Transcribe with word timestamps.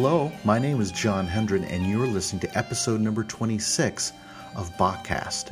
Hello, 0.00 0.30
my 0.44 0.60
name 0.60 0.80
is 0.80 0.92
John 0.92 1.26
Hendren, 1.26 1.64
and 1.64 1.84
you're 1.84 2.06
listening 2.06 2.38
to 2.42 2.56
episode 2.56 3.00
number 3.00 3.24
26 3.24 4.12
of 4.54 4.70
Bachcast. 4.76 5.50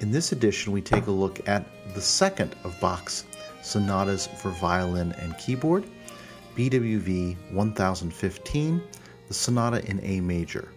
In 0.00 0.10
this 0.10 0.32
edition, 0.32 0.70
we 0.70 0.82
take 0.82 1.06
a 1.06 1.10
look 1.10 1.48
at 1.48 1.64
the 1.94 2.00
second 2.02 2.54
of 2.62 2.78
Bach's 2.78 3.24
sonatas 3.62 4.26
for 4.26 4.50
violin 4.50 5.12
and 5.12 5.34
keyboard, 5.38 5.86
BWV 6.56 7.38
1015, 7.52 8.82
the 9.28 9.34
sonata 9.34 9.82
in 9.88 9.98
A 10.04 10.20
major. 10.20 10.68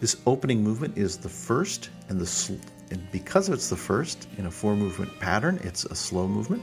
This 0.00 0.18
opening 0.26 0.62
movement 0.62 0.98
is 0.98 1.16
the 1.16 1.30
first, 1.30 1.88
and, 2.10 2.20
the, 2.20 2.58
and 2.90 3.10
because 3.10 3.48
it's 3.48 3.70
the 3.70 3.76
first 3.76 4.28
in 4.36 4.44
a 4.44 4.50
four 4.50 4.76
movement 4.76 5.18
pattern, 5.20 5.58
it's 5.62 5.86
a 5.86 5.94
slow 5.94 6.28
movement. 6.28 6.62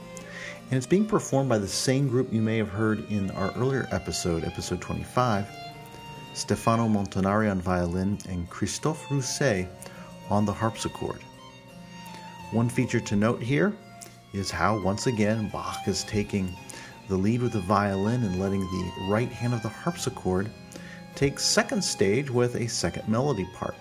And 0.71 0.77
it's 0.77 0.87
being 0.87 1.05
performed 1.05 1.47
by 1.47 1.59
the 1.59 1.67
same 1.67 2.07
group 2.07 2.33
you 2.33 2.41
may 2.41 2.57
have 2.57 2.69
heard 2.69 3.09
in 3.11 3.29
our 3.31 3.51
earlier 3.53 3.87
episode, 3.91 4.43
episode 4.43 4.81
25 4.81 5.47
Stefano 6.33 6.87
Montanari 6.87 7.49
on 7.49 7.61
violin 7.61 8.17
and 8.27 8.49
Christophe 8.49 9.05
Rousset 9.09 9.67
on 10.29 10.43
the 10.43 10.51
harpsichord. 10.51 11.21
One 12.51 12.67
feature 12.67 12.99
to 12.99 13.15
note 13.15 13.41
here 13.41 13.73
is 14.33 14.49
how, 14.49 14.79
once 14.79 15.05
again, 15.05 15.49
Bach 15.49 15.87
is 15.87 16.03
taking 16.03 16.51
the 17.07 17.15
lead 17.15 17.43
with 17.43 17.53
the 17.53 17.61
violin 17.61 18.23
and 18.23 18.39
letting 18.39 18.61
the 18.61 18.91
right 19.07 19.29
hand 19.29 19.53
of 19.53 19.61
the 19.61 19.69
harpsichord 19.69 20.49
take 21.13 21.39
second 21.39 21.83
stage 21.83 22.29
with 22.29 22.55
a 22.55 22.67
second 22.67 23.07
melody 23.07 23.47
part. 23.53 23.75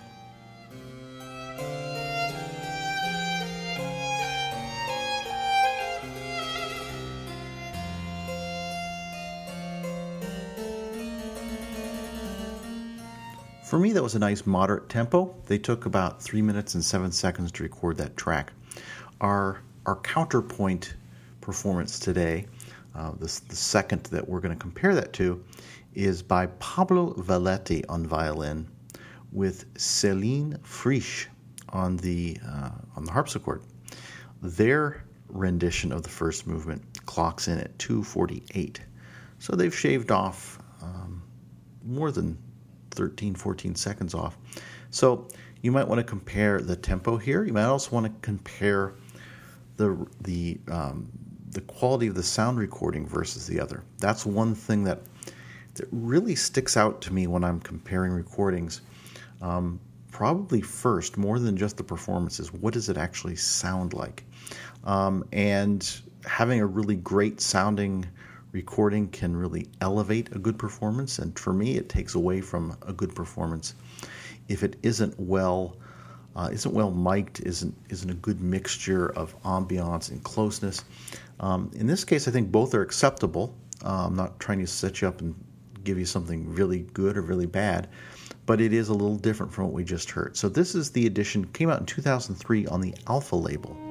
For 13.75 13.79
me, 13.79 13.91
that 13.91 14.01
was 14.01 14.15
a 14.15 14.19
nice 14.19 14.45
moderate 14.45 14.87
tempo. 14.87 15.35
They 15.47 15.57
took 15.57 15.85
about 15.85 16.23
three 16.23 16.41
minutes 16.41 16.75
and 16.75 16.85
seven 16.85 17.11
seconds 17.11 17.51
to 17.51 17.63
record 17.63 17.97
that 17.97 18.15
track. 18.15 18.53
Our 19.19 19.59
our 19.85 19.97
counterpoint 19.97 20.95
performance 21.41 21.99
today, 21.99 22.47
uh, 22.95 23.11
this, 23.19 23.39
the 23.39 23.55
second 23.57 24.03
that 24.03 24.29
we're 24.29 24.39
going 24.39 24.55
to 24.55 24.61
compare 24.61 24.95
that 24.95 25.11
to, 25.15 25.43
is 25.93 26.23
by 26.23 26.45
Pablo 26.45 27.15
Valetti 27.15 27.83
on 27.89 28.07
violin, 28.07 28.65
with 29.33 29.73
Céline 29.73 30.65
Frisch 30.65 31.27
on 31.67 31.97
the 31.97 32.37
uh, 32.47 32.69
on 32.95 33.03
the 33.03 33.11
harpsichord. 33.11 33.61
Their 34.41 35.03
rendition 35.27 35.91
of 35.91 36.03
the 36.03 36.09
first 36.09 36.47
movement 36.47 36.81
clocks 37.05 37.49
in 37.49 37.59
at 37.59 37.77
248, 37.77 38.79
so 39.39 39.53
they've 39.53 39.77
shaved 39.77 40.11
off 40.11 40.59
um, 40.81 41.21
more 41.83 42.13
than 42.13 42.37
13, 42.95 43.35
14 43.35 43.75
seconds 43.75 44.13
off. 44.13 44.37
So 44.89 45.27
you 45.61 45.71
might 45.71 45.87
want 45.87 45.99
to 45.99 46.03
compare 46.03 46.61
the 46.61 46.75
tempo 46.75 47.17
here. 47.17 47.43
You 47.43 47.53
might 47.53 47.65
also 47.65 47.91
want 47.91 48.05
to 48.05 48.13
compare 48.21 48.93
the 49.77 50.07
the 50.21 50.59
um, 50.71 51.09
the 51.51 51.61
quality 51.61 52.07
of 52.07 52.15
the 52.15 52.23
sound 52.23 52.59
recording 52.59 53.07
versus 53.07 53.47
the 53.47 53.59
other. 53.59 53.83
That's 53.99 54.25
one 54.25 54.55
thing 54.55 54.83
that 54.85 55.01
that 55.75 55.87
really 55.91 56.35
sticks 56.35 56.77
out 56.77 57.01
to 57.01 57.13
me 57.13 57.27
when 57.27 57.43
I'm 57.43 57.59
comparing 57.59 58.11
recordings. 58.11 58.81
Um, 59.41 59.79
probably 60.11 60.61
first, 60.61 61.17
more 61.17 61.39
than 61.39 61.57
just 61.57 61.75
the 61.75 61.83
performances, 61.83 62.53
what 62.53 62.73
does 62.73 62.87
it 62.87 62.97
actually 62.97 63.35
sound 63.35 63.93
like? 63.93 64.23
Um, 64.85 65.25
and 65.33 66.01
having 66.25 66.61
a 66.61 66.65
really 66.65 66.95
great 66.95 67.41
sounding 67.41 68.05
recording 68.55 69.09
can 69.09 69.35
really 69.35 69.67
elevate 69.81 70.33
a 70.33 70.39
good 70.39 70.57
performance. 70.57 71.19
And 71.19 71.37
for 71.37 71.51
me, 71.51 71.75
it 71.75 71.89
takes 71.89 72.15
away 72.15 72.39
from 72.39 72.77
a 72.87 72.93
good 72.93 73.13
performance 73.13 73.75
if 74.47 74.63
it 74.63 74.77
isn't 74.81 75.13
well. 75.19 75.75
Uh, 76.37 76.49
isn't 76.51 76.73
well 76.73 76.91
mic'd, 76.91 77.41
isn't 77.41 77.73
isn't 77.89 78.09
a 78.09 78.19
good 78.27 78.41
mixture 78.41 79.07
of 79.07 79.41
ambiance 79.43 80.09
and 80.11 80.21
closeness. 80.23 80.83
Um, 81.39 81.71
in 81.75 81.87
this 81.87 82.03
case, 82.03 82.27
I 82.27 82.31
think 82.31 82.51
both 82.51 82.73
are 82.73 82.81
acceptable. 82.81 83.55
Uh, 83.83 84.07
I'm 84.07 84.15
not 84.15 84.39
trying 84.39 84.59
to 84.59 84.67
set 84.67 85.01
you 85.01 85.07
up 85.07 85.21
and 85.21 85.33
give 85.83 85.97
you 85.97 86.05
something 86.05 86.53
really 86.53 86.79
good 86.93 87.17
or 87.17 87.21
really 87.21 87.45
bad, 87.45 87.87
but 88.45 88.59
it 88.59 88.73
is 88.73 88.89
a 88.89 88.93
little 88.93 89.17
different 89.17 89.53
from 89.53 89.65
what 89.65 89.73
we 89.73 89.83
just 89.85 90.11
heard. 90.11 90.35
So 90.35 90.49
this 90.49 90.75
is 90.75 90.91
the 90.91 91.05
edition 91.07 91.45
came 91.45 91.69
out 91.69 91.79
in 91.79 91.85
2003 91.85 92.67
on 92.67 92.81
the 92.81 92.93
Alpha 93.07 93.35
label. 93.37 93.84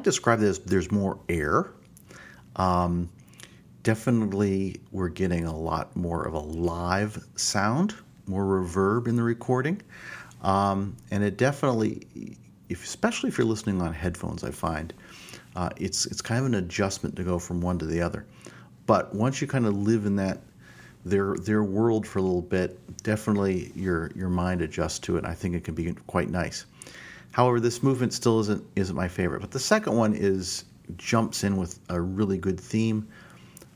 Might 0.00 0.04
describe 0.04 0.38
this 0.38 0.58
there's 0.60 0.90
more 0.90 1.18
air. 1.28 1.72
Um, 2.56 3.10
definitely, 3.82 4.80
we're 4.92 5.10
getting 5.10 5.44
a 5.44 5.54
lot 5.54 5.94
more 5.94 6.26
of 6.26 6.32
a 6.32 6.38
live 6.38 7.22
sound, 7.36 7.94
more 8.26 8.44
reverb 8.44 9.08
in 9.08 9.16
the 9.16 9.22
recording. 9.22 9.82
Um, 10.42 10.96
and 11.10 11.22
it 11.22 11.36
definitely, 11.36 12.38
if, 12.70 12.82
especially 12.82 13.28
if 13.28 13.36
you're 13.36 13.46
listening 13.46 13.82
on 13.82 13.92
headphones, 13.92 14.42
I 14.42 14.50
find 14.50 14.94
uh, 15.54 15.68
it's, 15.76 16.06
it's 16.06 16.22
kind 16.22 16.40
of 16.40 16.46
an 16.46 16.54
adjustment 16.54 17.14
to 17.16 17.22
go 17.22 17.38
from 17.38 17.60
one 17.60 17.78
to 17.78 17.84
the 17.84 18.00
other. 18.00 18.24
But 18.86 19.14
once 19.14 19.42
you 19.42 19.46
kind 19.46 19.66
of 19.66 19.74
live 19.76 20.06
in 20.06 20.16
that 20.16 20.40
their 21.04 21.34
their 21.36 21.62
world 21.62 22.06
for 22.06 22.18
a 22.18 22.22
little 22.22 22.42
bit, 22.42 22.78
definitely 23.02 23.72
your 23.74 24.10
your 24.14 24.28
mind 24.28 24.60
adjusts 24.60 24.98
to 25.00 25.16
it. 25.16 25.24
I 25.24 25.34
think 25.34 25.54
it 25.54 25.64
can 25.64 25.74
be 25.74 25.94
quite 26.06 26.28
nice. 26.28 26.66
However, 27.32 27.60
this 27.60 27.82
movement 27.82 28.12
still 28.12 28.40
isn't 28.40 28.64
isn't 28.76 28.96
my 28.96 29.08
favorite. 29.08 29.40
But 29.40 29.50
the 29.50 29.60
second 29.60 29.96
one 29.96 30.14
is 30.14 30.64
jumps 30.96 31.44
in 31.44 31.56
with 31.56 31.78
a 31.88 32.00
really 32.00 32.38
good 32.38 32.58
theme, 32.58 33.06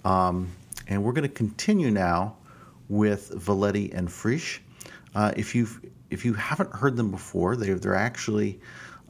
um, 0.05 0.51
and 0.89 1.03
we're 1.03 1.13
going 1.13 1.29
to 1.29 1.35
continue 1.35 1.91
now 1.91 2.37
with 2.89 3.31
Valetti 3.31 3.93
and 3.95 4.11
Frisch. 4.11 4.61
Uh, 5.15 5.33
if 5.37 5.55
you 5.55 5.69
if 6.11 6.25
you 6.25 6.35
haven't 6.35 6.73
heard 6.73 6.97
them 6.97 7.11
before, 7.11 7.57
they 7.57 7.73
they're 7.75 7.95
actually 7.95 8.61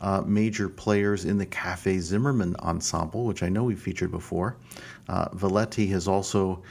uh, 0.00 0.22
major 0.26 0.68
players 0.68 1.24
in 1.24 1.38
the 1.38 1.46
Café 1.46 1.98
Zimmermann 1.98 2.56
ensemble, 2.56 3.24
which 3.24 3.42
I 3.42 3.48
know 3.48 3.64
we've 3.64 3.80
featured 3.80 4.10
before. 4.10 4.56
Uh, 5.08 5.28
Valetti 5.30 5.88
has 5.90 6.06
also 6.06 6.62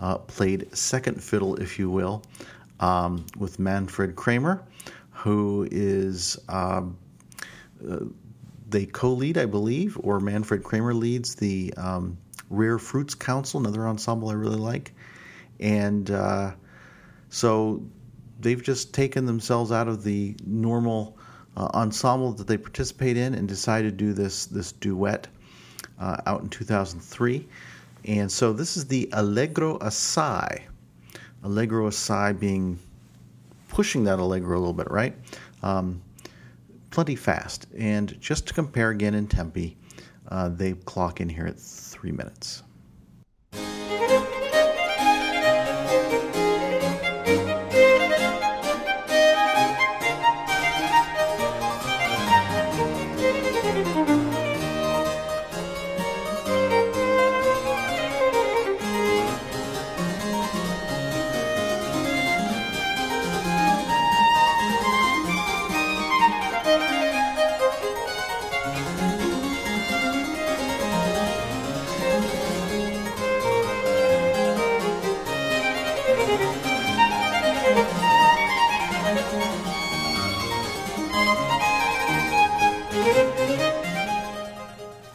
uh, 0.00 0.18
played 0.18 0.76
second 0.76 1.22
fiddle, 1.22 1.56
if 1.56 1.78
you 1.78 1.88
will, 1.88 2.22
um, 2.80 3.24
with 3.38 3.58
Manfred 3.58 4.14
Kraemer, 4.14 4.62
who 5.10 5.66
is 5.70 6.38
um, 6.48 6.96
they 8.68 8.86
co-lead, 8.86 9.38
I 9.38 9.46
believe, 9.46 9.98
or 10.02 10.20
Manfred 10.20 10.62
Kraemer 10.62 10.94
leads 10.98 11.34
the 11.34 11.72
um, 11.76 12.16
Rare 12.50 12.78
Fruits 12.78 13.14
Council, 13.14 13.60
another 13.60 13.86
ensemble 13.86 14.30
I 14.30 14.34
really 14.34 14.58
like, 14.58 14.92
and 15.60 16.10
uh, 16.10 16.52
so 17.28 17.82
they've 18.40 18.62
just 18.62 18.92
taken 18.92 19.24
themselves 19.26 19.72
out 19.72 19.88
of 19.88 20.02
the 20.02 20.34
normal 20.44 21.16
uh, 21.56 21.68
ensemble 21.74 22.32
that 22.32 22.46
they 22.46 22.56
participate 22.56 23.16
in 23.16 23.34
and 23.34 23.46
decided 23.46 23.98
to 23.98 24.04
do 24.04 24.12
this 24.12 24.46
this 24.46 24.72
duet 24.72 25.28
uh, 25.98 26.16
out 26.26 26.42
in 26.42 26.48
2003. 26.48 27.46
And 28.04 28.30
so 28.30 28.52
this 28.52 28.76
is 28.76 28.86
the 28.86 29.08
Allegro 29.12 29.78
Assai. 29.80 30.66
Allegro 31.44 31.86
Assai 31.86 32.32
being 32.32 32.78
pushing 33.68 34.04
that 34.04 34.18
Allegro 34.18 34.56
a 34.56 34.60
little 34.60 34.72
bit, 34.72 34.90
right? 34.90 35.14
Um, 35.62 36.02
plenty 36.92 37.16
fast. 37.16 37.66
And 37.76 38.20
just 38.20 38.46
to 38.46 38.54
compare 38.54 38.90
again 38.90 39.14
in 39.14 39.26
Tempi, 39.26 39.76
uh, 40.28 40.48
they 40.50 40.74
clock 40.74 41.20
in 41.20 41.28
here 41.28 41.46
at 41.46 41.58
three 41.58 42.12
minutes. 42.12 42.62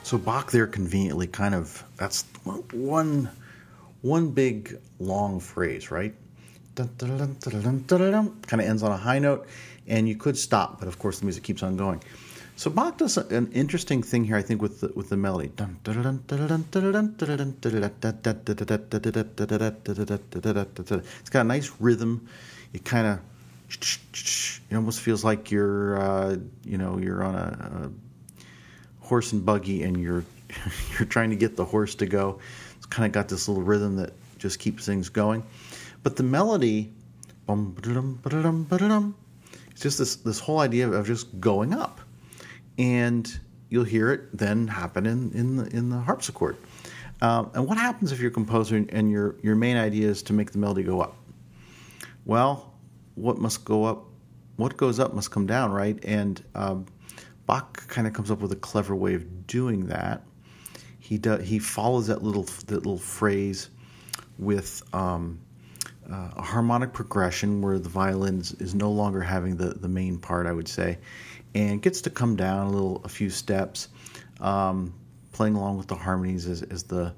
So 0.07 0.17
Bach 0.17 0.51
there 0.51 0.67
conveniently 0.67 1.27
kind 1.27 1.53
of 1.53 1.83
that's 1.97 2.23
one 2.71 3.29
one 4.03 4.29
big 4.29 4.79
long 4.99 5.41
phrase, 5.41 5.91
right? 5.91 6.15
Kind 6.77 7.01
of 7.01 8.61
ends 8.61 8.83
on 8.83 8.93
a 8.93 8.95
high 8.95 9.19
note, 9.19 9.47
and 9.85 10.07
you 10.07 10.15
could 10.15 10.37
stop, 10.37 10.79
but 10.79 10.87
of 10.87 10.97
course 10.97 11.19
the 11.19 11.25
music 11.25 11.43
keeps 11.43 11.61
on 11.61 11.75
going. 11.75 12.01
So 12.55 12.69
Bach 12.71 12.97
does 12.97 13.17
an 13.17 13.51
interesting 13.51 14.01
thing 14.01 14.23
here, 14.23 14.37
I 14.37 14.41
think, 14.41 14.61
with 14.61 14.79
the, 14.79 14.93
with 14.95 15.09
the 15.09 15.17
melody. 15.17 15.51
It's 15.59 15.83
got 21.29 21.41
a 21.41 21.43
nice 21.43 21.71
rhythm. 21.81 22.29
It 22.71 22.85
kind 22.85 23.07
of 23.07 23.19
it 24.69 24.75
almost 24.75 25.01
feels 25.01 25.25
like 25.25 25.51
you're 25.51 26.01
uh, 26.01 26.37
you 26.63 26.77
know 26.77 26.97
you're 26.97 27.25
on 27.25 27.35
a, 27.35 27.81
a 27.83 28.06
horse 29.07 29.31
and 29.31 29.45
buggy 29.45 29.83
and 29.83 30.01
you're 30.01 30.23
you're 30.97 31.07
trying 31.07 31.29
to 31.29 31.35
get 31.35 31.55
the 31.55 31.65
horse 31.65 31.95
to 31.95 32.05
go. 32.05 32.39
It's 32.75 32.85
kind 32.85 33.05
of 33.05 33.11
got 33.11 33.29
this 33.29 33.47
little 33.47 33.63
rhythm 33.63 33.95
that 33.97 34.13
just 34.37 34.59
keeps 34.59 34.85
things 34.85 35.09
going. 35.09 35.43
But 36.03 36.15
the 36.15 36.23
melody, 36.23 36.93
it's 39.71 39.81
just 39.81 39.97
this 39.97 40.15
this 40.17 40.39
whole 40.39 40.59
idea 40.59 40.89
of 40.89 41.07
just 41.07 41.39
going 41.39 41.73
up, 41.73 41.99
and 42.77 43.39
you'll 43.69 43.83
hear 43.83 44.11
it 44.11 44.37
then 44.37 44.67
happen 44.67 45.05
in 45.05 45.31
in 45.31 45.57
the 45.57 45.65
in 45.75 45.89
the 45.89 45.97
harpsichord. 45.97 46.57
Um, 47.21 47.49
and 47.55 47.67
what 47.67 47.77
happens 47.77 48.11
if 48.11 48.19
you're 48.19 48.29
a 48.29 48.33
composer 48.33 48.85
and 48.89 49.09
your 49.09 49.35
your 49.41 49.55
main 49.55 49.77
idea 49.77 50.07
is 50.07 50.21
to 50.23 50.33
make 50.33 50.51
the 50.51 50.57
melody 50.59 50.83
go 50.83 51.01
up? 51.01 51.15
Well, 52.25 52.73
what 53.15 53.39
must 53.39 53.65
go 53.65 53.85
up, 53.85 54.05
what 54.57 54.77
goes 54.77 54.99
up 54.99 55.13
must 55.13 55.31
come 55.31 55.47
down, 55.47 55.71
right? 55.71 55.97
And 56.03 56.43
um, 56.53 56.85
Bach 57.47 57.87
kind 57.87 58.05
of 58.05 58.13
comes 58.13 58.29
up 58.29 58.39
with 58.39 58.51
a 58.51 58.57
clever 58.57 58.95
way 58.95 59.15
of 59.15 59.47
doing 59.47 59.87
that. 59.87 60.21
He 60.99 61.17
does, 61.17 61.47
he 61.47 61.59
follows 61.59 62.07
that 62.07 62.21
little 62.21 62.43
that 62.43 62.75
little 62.75 62.97
phrase 62.97 63.69
with 64.37 64.83
um, 64.93 65.39
uh, 66.11 66.29
a 66.35 66.41
harmonic 66.41 66.93
progression 66.93 67.61
where 67.61 67.79
the 67.79 67.89
violin 67.89 68.39
is 68.59 68.75
no 68.75 68.91
longer 68.91 69.21
having 69.21 69.55
the, 69.57 69.69
the 69.69 69.87
main 69.87 70.17
part, 70.17 70.45
I 70.45 70.51
would 70.51 70.67
say, 70.67 70.99
and 71.55 71.81
gets 71.81 72.01
to 72.01 72.09
come 72.09 72.35
down 72.35 72.67
a 72.67 72.69
little, 72.69 73.01
a 73.03 73.09
few 73.09 73.29
steps, 73.29 73.87
um, 74.41 74.93
playing 75.31 75.55
along 75.55 75.77
with 75.77 75.87
the 75.87 75.95
harmonies 75.95 76.47
as, 76.47 76.61
as 76.63 76.83
the 76.83 77.13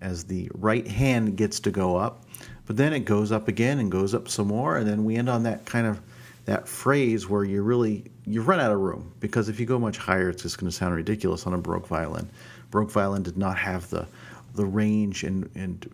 as 0.00 0.24
the 0.24 0.50
right 0.54 0.86
hand 0.88 1.36
gets 1.36 1.60
to 1.60 1.70
go 1.70 1.96
up, 1.96 2.24
but 2.66 2.76
then 2.76 2.92
it 2.92 3.00
goes 3.00 3.30
up 3.30 3.46
again 3.46 3.78
and 3.78 3.90
goes 3.90 4.14
up 4.14 4.28
some 4.28 4.48
more, 4.48 4.76
and 4.76 4.88
then 4.88 5.04
we 5.04 5.16
end 5.16 5.28
on 5.28 5.44
that 5.44 5.64
kind 5.64 5.86
of 5.86 6.00
that 6.44 6.66
phrase 6.66 7.28
where 7.28 7.44
you 7.44 7.62
really 7.62 8.04
you 8.24 8.42
run 8.42 8.60
out 8.60 8.72
of 8.72 8.80
room 8.80 9.14
because 9.20 9.48
if 9.48 9.60
you 9.60 9.66
go 9.66 9.78
much 9.78 9.98
higher, 9.98 10.28
it's 10.28 10.42
just 10.42 10.58
going 10.58 10.70
to 10.70 10.76
sound 10.76 10.94
ridiculous 10.94 11.46
on 11.46 11.54
a 11.54 11.58
Baroque 11.58 11.86
violin. 11.86 12.28
Baroque 12.70 12.90
violin 12.90 13.22
did 13.22 13.36
not 13.36 13.56
have 13.58 13.88
the 13.90 14.06
the 14.54 14.66
range, 14.66 15.24
and 15.24 15.48
and 15.54 15.88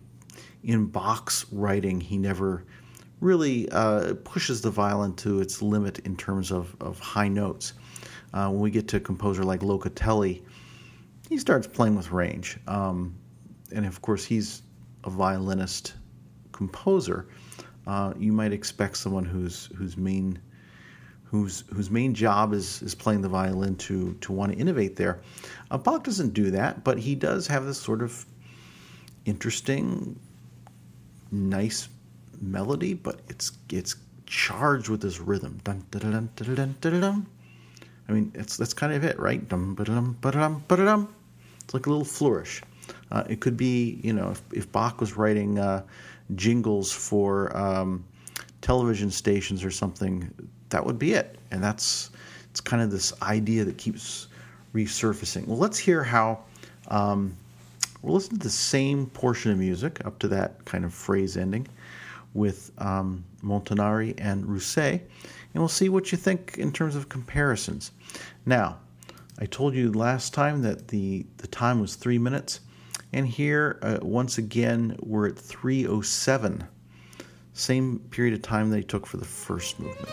in 0.63 0.85
Bach's 0.87 1.45
writing, 1.51 2.01
he 2.01 2.17
never 2.17 2.63
really 3.21 3.69
uh, 3.71 4.13
pushes 4.23 4.61
the 4.61 4.71
violin 4.71 5.13
to 5.13 5.41
its 5.41 5.61
limit 5.61 5.99
in 5.99 6.15
terms 6.15 6.51
of, 6.51 6.75
of 6.79 6.99
high 6.99 7.27
notes. 7.27 7.73
Uh, 8.33 8.49
when 8.49 8.61
we 8.61 8.71
get 8.71 8.87
to 8.87 8.97
a 8.97 8.99
composer 8.99 9.43
like 9.43 9.61
Locatelli, 9.61 10.41
he 11.29 11.37
starts 11.37 11.67
playing 11.67 11.95
with 11.95 12.11
range. 12.11 12.57
Um, 12.67 13.15
and 13.73 13.85
of 13.85 14.01
course, 14.01 14.23
he's 14.23 14.61
a 15.03 15.09
violinist 15.09 15.93
composer, 16.51 17.27
uh, 17.87 18.13
you 18.17 18.31
might 18.31 18.53
expect 18.53 18.97
someone 18.97 19.25
whose 19.25 19.69
whose 19.75 19.97
main 19.97 20.39
whose 21.23 21.63
whose 21.73 21.89
main 21.91 22.13
job 22.13 22.53
is 22.53 22.81
is 22.81 22.95
playing 22.95 23.21
the 23.21 23.29
violin 23.29 23.75
to 23.75 24.13
to 24.21 24.31
want 24.31 24.51
to 24.51 24.57
innovate 24.57 24.95
there. 24.95 25.19
Uh, 25.71 25.77
Bach 25.77 26.03
doesn't 26.03 26.33
do 26.33 26.51
that, 26.51 26.83
but 26.83 26.97
he 26.97 27.15
does 27.15 27.47
have 27.47 27.65
this 27.65 27.79
sort 27.79 28.01
of 28.01 28.25
interesting, 29.25 30.19
nice 31.31 31.87
melody, 32.41 32.93
but 32.93 33.19
it's 33.27 33.51
it's 33.69 33.95
charged 34.25 34.89
with 34.89 35.01
this 35.01 35.19
rhythm. 35.19 35.59
Dun, 35.63 35.83
dun, 35.91 36.29
dun. 36.81 37.25
I 38.07 38.11
mean, 38.11 38.31
it's 38.33 38.57
that's 38.57 38.73
kind 38.73 38.93
of 38.93 39.03
it, 39.03 39.19
right? 39.19 39.47
Dum, 39.47 39.75
ba-dum, 39.75 40.17
ba-dum, 40.21 40.63
ba-dum. 40.67 41.13
It's 41.63 41.73
like 41.75 41.85
a 41.85 41.89
little 41.89 42.05
flourish. 42.05 42.63
Uh, 43.11 43.23
it 43.29 43.39
could 43.39 43.57
be, 43.57 43.99
you 44.03 44.13
know, 44.13 44.29
if, 44.31 44.41
if 44.53 44.71
Bach 44.71 44.99
was 44.99 45.17
writing 45.17 45.57
uh, 45.57 45.83
jingles 46.35 46.91
for 46.91 47.55
um, 47.57 48.05
television 48.61 49.09
stations 49.09 49.63
or 49.63 49.71
something, 49.71 50.31
that 50.69 50.85
would 50.85 50.99
be 50.99 51.13
it. 51.13 51.37
And 51.51 51.63
that's 51.63 52.11
it's 52.51 52.61
kind 52.61 52.81
of 52.81 52.91
this 52.91 53.13
idea 53.21 53.63
that 53.65 53.77
keeps 53.77 54.27
resurfacing. 54.73 55.47
Well, 55.47 55.57
let's 55.57 55.77
hear 55.77 56.03
how. 56.03 56.39
Um, 56.87 57.35
we'll 58.01 58.15
listen 58.15 58.37
to 58.37 58.43
the 58.43 58.49
same 58.49 59.07
portion 59.07 59.51
of 59.51 59.57
music 59.57 60.05
up 60.05 60.19
to 60.19 60.27
that 60.29 60.63
kind 60.65 60.85
of 60.85 60.93
phrase 60.93 61.37
ending 61.37 61.67
with 62.33 62.71
um, 62.77 63.23
Montanari 63.43 64.13
and 64.17 64.45
Rousset, 64.45 65.01
and 65.53 65.61
we'll 65.61 65.67
see 65.67 65.89
what 65.89 66.11
you 66.11 66.17
think 66.17 66.57
in 66.57 66.71
terms 66.71 66.95
of 66.95 67.09
comparisons. 67.09 67.91
Now, 68.45 68.77
I 69.39 69.45
told 69.45 69.73
you 69.73 69.91
last 69.91 70.33
time 70.33 70.61
that 70.61 70.89
the, 70.89 71.25
the 71.37 71.47
time 71.47 71.79
was 71.79 71.95
three 71.95 72.17
minutes. 72.17 72.59
And 73.11 73.27
here, 73.27 73.79
uh, 73.81 73.99
once 74.01 74.37
again, 74.37 74.95
we're 75.01 75.29
at 75.29 75.37
307, 75.37 76.67
same 77.53 77.99
period 78.11 78.35
of 78.35 78.41
time 78.41 78.69
they 78.69 78.83
took 78.83 79.07
for 79.07 79.17
the 79.17 79.25
first 79.25 79.79
movement. 79.79 80.09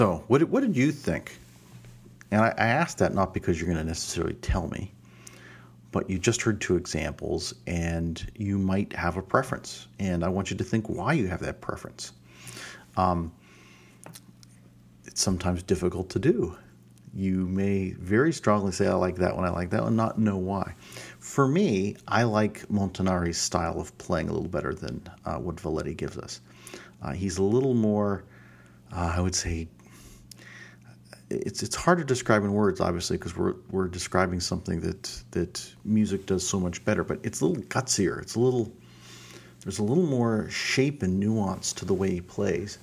So, 0.00 0.24
what, 0.28 0.42
what 0.44 0.62
did 0.62 0.78
you 0.78 0.92
think? 0.92 1.38
And 2.30 2.40
I, 2.40 2.54
I 2.56 2.86
that 2.96 3.12
not 3.12 3.34
because 3.34 3.60
you're 3.60 3.66
going 3.66 3.76
to 3.76 3.84
necessarily 3.84 4.32
tell 4.32 4.66
me, 4.68 4.92
but 5.92 6.08
you 6.08 6.18
just 6.18 6.40
heard 6.40 6.58
two 6.58 6.76
examples 6.76 7.52
and 7.66 8.26
you 8.34 8.56
might 8.56 8.94
have 8.94 9.18
a 9.18 9.22
preference. 9.22 9.88
And 9.98 10.24
I 10.24 10.28
want 10.30 10.50
you 10.50 10.56
to 10.56 10.64
think 10.64 10.88
why 10.88 11.12
you 11.12 11.28
have 11.28 11.40
that 11.40 11.60
preference. 11.60 12.12
Um, 12.96 13.30
it's 15.04 15.20
sometimes 15.20 15.62
difficult 15.62 16.08
to 16.08 16.18
do. 16.18 16.56
You 17.12 17.46
may 17.46 17.90
very 17.90 18.32
strongly 18.32 18.72
say, 18.72 18.86
I 18.86 18.94
like 18.94 19.16
that 19.16 19.36
one, 19.36 19.44
I 19.44 19.50
like 19.50 19.68
that 19.68 19.82
one, 19.82 19.96
not 19.96 20.18
know 20.18 20.38
why. 20.38 20.76
For 21.18 21.46
me, 21.46 21.96
I 22.08 22.22
like 22.22 22.66
Montanari's 22.70 23.36
style 23.36 23.78
of 23.78 23.98
playing 23.98 24.30
a 24.30 24.32
little 24.32 24.48
better 24.48 24.72
than 24.72 25.02
uh, 25.26 25.36
what 25.36 25.56
Valetti 25.56 25.94
gives 25.94 26.16
us. 26.16 26.40
Uh, 27.02 27.12
he's 27.12 27.36
a 27.36 27.42
little 27.42 27.74
more, 27.74 28.24
uh, 28.92 29.12
I 29.14 29.20
would 29.20 29.34
say, 29.34 29.68
it's 31.30 31.62
it's 31.62 31.76
hard 31.76 31.98
to 31.98 32.04
describe 32.04 32.42
in 32.42 32.52
words, 32.52 32.80
obviously, 32.80 33.16
because 33.16 33.36
we're 33.36 33.54
we're 33.70 33.88
describing 33.88 34.40
something 34.40 34.80
that 34.80 35.22
that 35.30 35.74
music 35.84 36.26
does 36.26 36.46
so 36.46 36.58
much 36.58 36.84
better. 36.84 37.04
But 37.04 37.20
it's 37.22 37.40
a 37.40 37.46
little 37.46 37.62
gutsier. 37.64 38.20
It's 38.20 38.34
a 38.34 38.40
little 38.40 38.72
there's 39.62 39.78
a 39.78 39.84
little 39.84 40.06
more 40.06 40.48
shape 40.48 41.02
and 41.02 41.20
nuance 41.20 41.72
to 41.74 41.84
the 41.84 41.94
way 41.94 42.10
he 42.10 42.20
plays. 42.20 42.78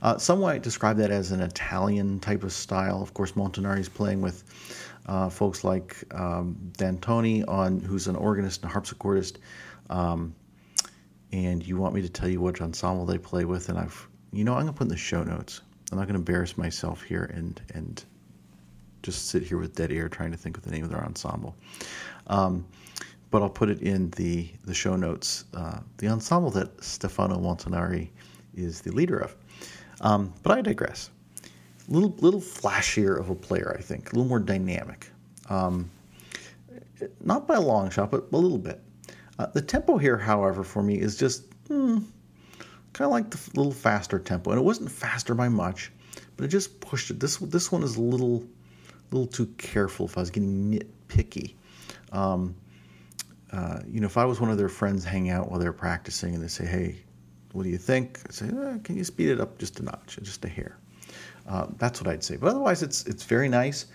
Uh, 0.00 0.18
some 0.18 0.40
might 0.40 0.62
describe 0.62 0.96
that 0.96 1.10
as 1.10 1.30
an 1.30 1.40
Italian 1.40 2.20
type 2.20 2.42
of 2.42 2.52
style. 2.52 3.02
Of 3.02 3.14
course, 3.14 3.32
Montanari's 3.32 3.88
playing 3.88 4.22
with 4.22 4.42
uh, 5.06 5.28
folks 5.28 5.62
like 5.62 6.02
um, 6.12 6.56
Dantone, 6.78 7.46
on 7.48 7.80
who's 7.80 8.08
an 8.08 8.16
organist 8.16 8.62
and 8.62 8.72
harpsichordist. 8.72 9.36
Um, 9.90 10.34
and 11.32 11.66
you 11.66 11.76
want 11.76 11.94
me 11.94 12.02
to 12.02 12.08
tell 12.08 12.28
you 12.28 12.40
which 12.40 12.60
ensemble 12.60 13.06
they 13.06 13.18
play 13.18 13.44
with, 13.44 13.68
and 13.68 13.78
I've 13.78 14.08
you 14.32 14.44
know 14.44 14.54
I'm 14.54 14.60
gonna 14.60 14.72
put 14.72 14.84
in 14.84 14.88
the 14.88 14.96
show 14.96 15.22
notes. 15.22 15.60
I'm 15.92 15.98
not 15.98 16.04
going 16.04 16.14
to 16.14 16.20
embarrass 16.20 16.56
myself 16.56 17.02
here 17.02 17.30
and 17.34 17.60
and 17.74 18.02
just 19.02 19.28
sit 19.28 19.42
here 19.42 19.58
with 19.58 19.74
dead 19.74 19.92
air 19.92 20.08
trying 20.08 20.30
to 20.30 20.38
think 20.38 20.56
of 20.56 20.62
the 20.62 20.70
name 20.70 20.84
of 20.84 20.90
their 20.90 21.04
ensemble. 21.04 21.54
Um, 22.28 22.64
but 23.30 23.42
I'll 23.42 23.50
put 23.50 23.68
it 23.68 23.82
in 23.82 24.10
the 24.12 24.48
the 24.64 24.72
show 24.72 24.96
notes. 24.96 25.44
Uh, 25.54 25.80
the 25.98 26.08
ensemble 26.08 26.50
that 26.52 26.82
Stefano 26.82 27.38
Montanari 27.38 28.08
is 28.54 28.80
the 28.80 28.90
leader 28.90 29.18
of. 29.18 29.36
Um, 30.00 30.32
but 30.42 30.56
I 30.56 30.62
digress. 30.62 31.10
Little 31.88 32.14
little 32.20 32.40
flashier 32.40 33.18
of 33.18 33.28
a 33.28 33.34
player, 33.34 33.76
I 33.78 33.82
think. 33.82 34.12
A 34.12 34.16
little 34.16 34.28
more 34.28 34.40
dynamic. 34.40 35.10
Um, 35.50 35.90
not 37.20 37.46
by 37.46 37.56
a 37.56 37.60
long 37.60 37.90
shot, 37.90 38.10
but 38.10 38.28
a 38.32 38.36
little 38.36 38.58
bit. 38.58 38.80
Uh, 39.38 39.46
the 39.46 39.60
tempo 39.60 39.98
here, 39.98 40.16
however, 40.16 40.64
for 40.64 40.82
me 40.82 40.98
is 40.98 41.16
just 41.18 41.44
hmm, 41.68 41.98
kind 43.02 43.10
of 43.10 43.10
like 43.10 43.30
the 43.30 43.58
little 43.58 43.72
faster 43.72 44.18
tempo, 44.20 44.50
and 44.50 44.60
it 44.60 44.62
wasn't 44.62 44.88
faster 44.90 45.34
by 45.34 45.48
much, 45.48 45.90
but 46.36 46.44
it 46.44 46.48
just 46.48 46.80
pushed 46.80 47.10
it. 47.10 47.18
This 47.18 47.38
this 47.38 47.72
one 47.72 47.82
is 47.82 47.96
a 47.96 48.00
little 48.00 48.44
little 49.10 49.26
too 49.26 49.46
careful. 49.58 50.06
If 50.06 50.16
I 50.16 50.20
was 50.20 50.30
getting 50.30 50.70
nitpicky, 50.70 51.54
um, 52.12 52.54
uh, 53.50 53.80
you 53.88 54.00
know, 54.00 54.06
if 54.06 54.16
I 54.16 54.24
was 54.24 54.40
one 54.40 54.50
of 54.50 54.58
their 54.58 54.68
friends 54.68 55.04
hanging 55.04 55.30
out 55.30 55.50
while 55.50 55.58
they're 55.58 55.72
practicing, 55.72 56.34
and 56.34 56.42
they 56.42 56.48
say, 56.48 56.64
"Hey, 56.64 57.02
what 57.52 57.64
do 57.64 57.70
you 57.70 57.78
think?" 57.78 58.20
I 58.28 58.32
say, 58.32 58.46
eh, 58.46 58.78
"Can 58.84 58.96
you 58.96 59.02
speed 59.02 59.30
it 59.30 59.40
up 59.40 59.58
just 59.58 59.80
a 59.80 59.82
notch, 59.82 60.18
just 60.22 60.44
a 60.44 60.48
hair?" 60.48 60.76
Uh, 61.48 61.66
that's 61.78 62.00
what 62.00 62.08
I'd 62.08 62.22
say. 62.22 62.36
But 62.36 62.50
otherwise, 62.50 62.84
it's 62.84 63.04
it's 63.06 63.24
very 63.24 63.48
nice. 63.48 63.86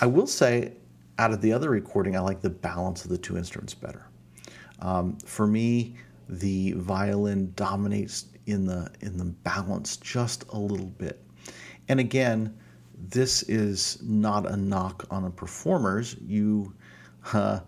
I 0.00 0.06
will 0.06 0.26
say, 0.26 0.72
out 1.20 1.30
of 1.30 1.40
the 1.40 1.52
other 1.52 1.70
recording, 1.70 2.16
I 2.16 2.20
like 2.20 2.40
the 2.40 2.50
balance 2.50 3.04
of 3.04 3.10
the 3.10 3.18
two 3.18 3.36
instruments 3.36 3.74
better. 3.74 4.06
Um, 4.80 5.18
for 5.18 5.46
me, 5.46 5.94
the 6.30 6.72
violin 6.72 7.52
dominates 7.56 8.26
in 8.46 8.64
the 8.64 8.90
in 9.00 9.18
the 9.18 9.24
balance 9.24 9.96
just 9.96 10.44
a 10.50 10.58
little 10.58 10.86
bit. 10.86 11.22
And 11.88 11.98
again, 11.98 12.56
this 12.96 13.42
is 13.44 13.98
not 14.02 14.48
a 14.48 14.56
knock 14.56 15.06
on 15.10 15.24
the 15.24 15.30
performers. 15.30 16.16
You, 16.24 16.72
uh, 17.32 17.60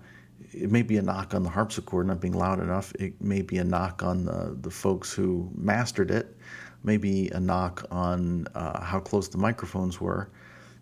it 0.52 0.70
may 0.70 0.82
be 0.82 0.96
a 0.98 1.02
knock 1.02 1.34
on 1.34 1.42
the 1.42 1.50
harpsichord 1.50 2.06
not 2.06 2.20
being 2.20 2.34
loud 2.34 2.60
enough. 2.60 2.92
It 2.94 3.20
may 3.20 3.42
be 3.42 3.58
a 3.58 3.64
knock 3.64 4.02
on 4.02 4.24
the 4.24 4.56
the 4.60 4.70
folks 4.70 5.12
who 5.12 5.50
mastered 5.56 6.10
it. 6.10 6.36
Maybe 6.84 7.28
a 7.28 7.40
knock 7.40 7.84
on 7.90 8.46
uh, 8.54 8.82
how 8.82 9.00
close 9.00 9.28
the 9.28 9.38
microphones 9.38 10.00
were. 10.00 10.30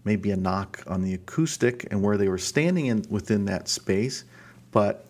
Maybe 0.04 0.30
a 0.30 0.36
knock 0.36 0.82
on 0.86 1.02
the 1.02 1.14
acoustic 1.14 1.86
and 1.90 2.02
where 2.02 2.16
they 2.16 2.28
were 2.28 2.38
standing 2.38 2.86
in 2.86 3.04
within 3.10 3.44
that 3.46 3.68
space. 3.68 4.24
But 4.70 5.09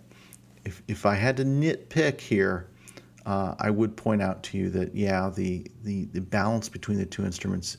if, 0.64 0.82
if 0.88 1.06
I 1.06 1.14
had 1.14 1.36
to 1.38 1.44
nitpick 1.44 2.20
here, 2.20 2.68
uh, 3.26 3.54
I 3.58 3.70
would 3.70 3.96
point 3.96 4.22
out 4.22 4.42
to 4.44 4.58
you 4.58 4.70
that 4.70 4.94
yeah, 4.94 5.30
the 5.34 5.66
the, 5.82 6.06
the 6.06 6.20
balance 6.20 6.68
between 6.68 6.98
the 6.98 7.06
two 7.06 7.24
instruments 7.24 7.78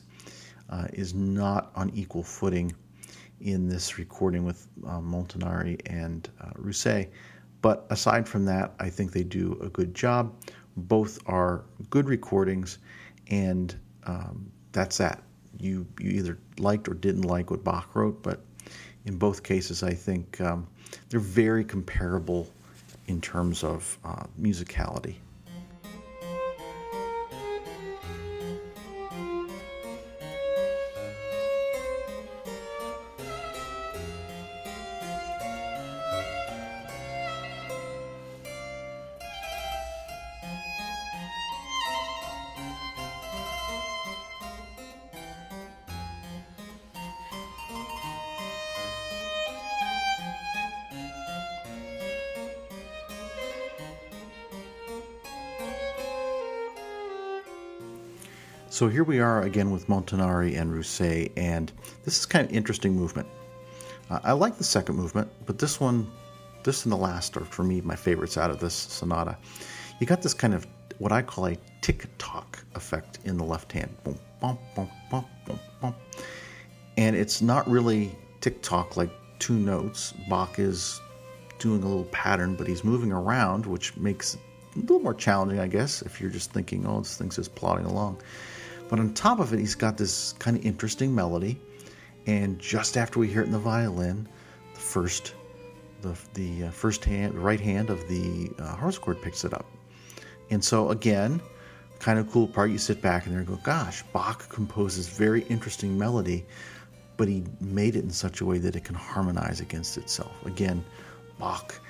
uh, 0.70 0.86
is 0.92 1.14
not 1.14 1.72
on 1.74 1.90
equal 1.94 2.22
footing 2.22 2.72
in 3.40 3.68
this 3.68 3.98
recording 3.98 4.44
with 4.44 4.68
uh, 4.86 5.00
Montanari 5.00 5.80
and 5.86 6.28
uh, 6.40 6.50
Rousset. 6.56 7.08
But 7.60 7.86
aside 7.90 8.28
from 8.28 8.44
that, 8.46 8.72
I 8.78 8.88
think 8.88 9.12
they 9.12 9.24
do 9.24 9.58
a 9.62 9.68
good 9.68 9.94
job. 9.94 10.32
Both 10.76 11.18
are 11.26 11.64
good 11.90 12.08
recordings, 12.08 12.78
and 13.28 13.74
um, 14.04 14.50
that's 14.72 14.98
that. 14.98 15.22
You 15.58 15.86
you 16.00 16.10
either 16.10 16.38
liked 16.58 16.88
or 16.88 16.94
didn't 16.94 17.22
like 17.22 17.50
what 17.50 17.62
Bach 17.62 17.94
wrote, 17.94 18.22
but 18.22 18.44
in 19.04 19.16
both 19.16 19.42
cases, 19.42 19.82
I 19.82 19.92
think 19.92 20.40
um, 20.40 20.66
they're 21.08 21.20
very 21.20 21.64
comparable 21.64 22.48
in 23.06 23.20
terms 23.20 23.64
of 23.64 23.98
uh, 24.04 24.24
musicality. 24.40 25.16
So 58.82 58.88
here 58.88 59.04
we 59.04 59.20
are 59.20 59.42
again 59.42 59.70
with 59.70 59.86
Montanari 59.86 60.60
and 60.60 60.72
Rousset, 60.72 61.30
and 61.36 61.70
this 62.04 62.18
is 62.18 62.26
kind 62.26 62.44
of 62.44 62.52
interesting 62.52 62.96
movement. 62.96 63.28
Uh, 64.10 64.18
I 64.24 64.32
like 64.32 64.58
the 64.58 64.64
second 64.64 64.96
movement, 64.96 65.30
but 65.46 65.56
this 65.56 65.78
one, 65.78 66.10
this 66.64 66.82
and 66.82 66.90
the 66.90 66.96
last 66.96 67.36
are 67.36 67.44
for 67.44 67.62
me 67.62 67.80
my 67.80 67.94
favorites 67.94 68.36
out 68.36 68.50
of 68.50 68.58
this 68.58 68.74
sonata. 68.74 69.38
You 70.00 70.06
got 70.08 70.20
this 70.20 70.34
kind 70.34 70.52
of 70.52 70.66
what 70.98 71.12
I 71.12 71.22
call 71.22 71.46
a 71.46 71.56
tick 71.80 72.08
tock 72.18 72.58
effect 72.74 73.20
in 73.24 73.36
the 73.36 73.44
left 73.44 73.70
hand. 73.70 73.94
Boom, 74.02 74.18
boom, 74.40 74.58
boom, 74.74 74.90
boom, 75.12 75.26
boom, 75.46 75.60
boom. 75.80 75.94
And 76.96 77.14
it's 77.14 77.40
not 77.40 77.70
really 77.70 78.10
tick 78.40 78.62
tock 78.62 78.96
like 78.96 79.12
two 79.38 79.54
notes. 79.54 80.12
Bach 80.28 80.58
is 80.58 81.00
doing 81.60 81.84
a 81.84 81.86
little 81.86 82.06
pattern, 82.06 82.56
but 82.56 82.66
he's 82.66 82.82
moving 82.82 83.12
around, 83.12 83.64
which 83.64 83.96
makes 83.96 84.36
a 84.74 84.80
little 84.80 84.98
more 84.98 85.14
challenging, 85.14 85.60
I 85.60 85.68
guess, 85.68 86.02
if 86.02 86.20
you're 86.20 86.30
just 86.30 86.50
thinking, 86.50 86.84
oh, 86.84 86.98
this 86.98 87.16
thing's 87.16 87.36
just 87.36 87.54
plodding 87.54 87.86
along. 87.86 88.20
But 88.92 89.00
on 89.00 89.14
top 89.14 89.40
of 89.40 89.54
it, 89.54 89.58
he's 89.58 89.74
got 89.74 89.96
this 89.96 90.34
kind 90.34 90.54
of 90.54 90.66
interesting 90.66 91.14
melody. 91.14 91.58
And 92.26 92.58
just 92.58 92.98
after 92.98 93.18
we 93.18 93.26
hear 93.26 93.40
it 93.40 93.46
in 93.46 93.50
the 93.50 93.58
violin, 93.58 94.28
the 94.74 94.80
first, 94.80 95.34
the, 96.02 96.14
the 96.34 96.64
uh, 96.64 96.70
first 96.72 97.02
hand, 97.02 97.32
right 97.32 97.58
hand 97.58 97.88
of 97.88 98.06
the 98.06 98.50
uh, 98.58 98.76
harpsichord 98.76 99.22
picks 99.22 99.46
it 99.46 99.54
up. 99.54 99.64
And 100.50 100.62
so 100.62 100.90
again, 100.90 101.40
kind 102.00 102.18
of 102.18 102.30
cool 102.30 102.46
part. 102.46 102.70
You 102.70 102.76
sit 102.76 103.00
back 103.00 103.24
and 103.24 103.32
there 103.32 103.40
and 103.40 103.48
go, 103.48 103.58
gosh, 103.62 104.02
Bach 104.12 104.46
composes 104.50 105.08
very 105.08 105.44
interesting 105.44 105.96
melody, 105.96 106.44
but 107.16 107.28
he 107.28 107.44
made 107.62 107.96
it 107.96 108.04
in 108.04 108.10
such 108.10 108.42
a 108.42 108.44
way 108.44 108.58
that 108.58 108.76
it 108.76 108.84
can 108.84 108.94
harmonize 108.94 109.60
against 109.60 109.96
itself. 109.96 110.32
Again, 110.44 110.84
Bach 111.38 111.80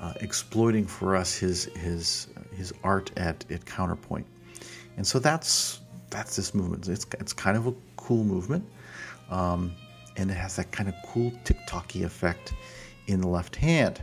uh, 0.00 0.14
exploiting 0.22 0.88
for 0.88 1.14
us 1.14 1.36
his 1.36 1.66
his 1.76 2.26
his 2.56 2.74
art 2.82 3.12
at, 3.16 3.44
at 3.48 3.64
counterpoint. 3.64 4.26
And 4.96 5.06
so 5.06 5.20
that's 5.20 5.82
that's 6.10 6.36
this 6.36 6.54
movement. 6.54 6.88
It's 6.88 7.06
it's 7.20 7.32
kind 7.32 7.56
of 7.56 7.66
a 7.66 7.74
cool 7.96 8.24
movement, 8.24 8.64
um, 9.30 9.74
and 10.16 10.30
it 10.30 10.34
has 10.34 10.56
that 10.56 10.70
kind 10.72 10.88
of 10.88 10.94
cool 11.06 11.32
tick-tocky 11.44 12.02
effect 12.02 12.54
in 13.06 13.20
the 13.20 13.28
left 13.28 13.56
hand, 13.56 14.02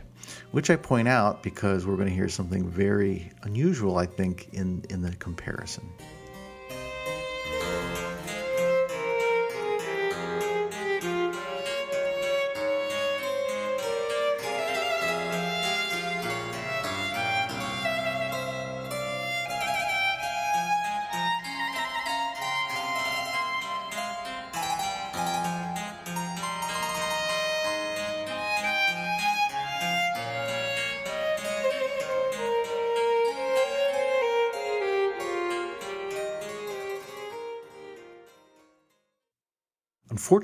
which 0.50 0.70
I 0.70 0.76
point 0.76 1.08
out 1.08 1.42
because 1.42 1.86
we're 1.86 1.96
going 1.96 2.08
to 2.08 2.14
hear 2.14 2.28
something 2.28 2.68
very 2.68 3.30
unusual, 3.42 3.98
I 3.98 4.06
think, 4.06 4.48
in 4.52 4.84
in 4.90 5.02
the 5.02 5.14
comparison. 5.16 5.88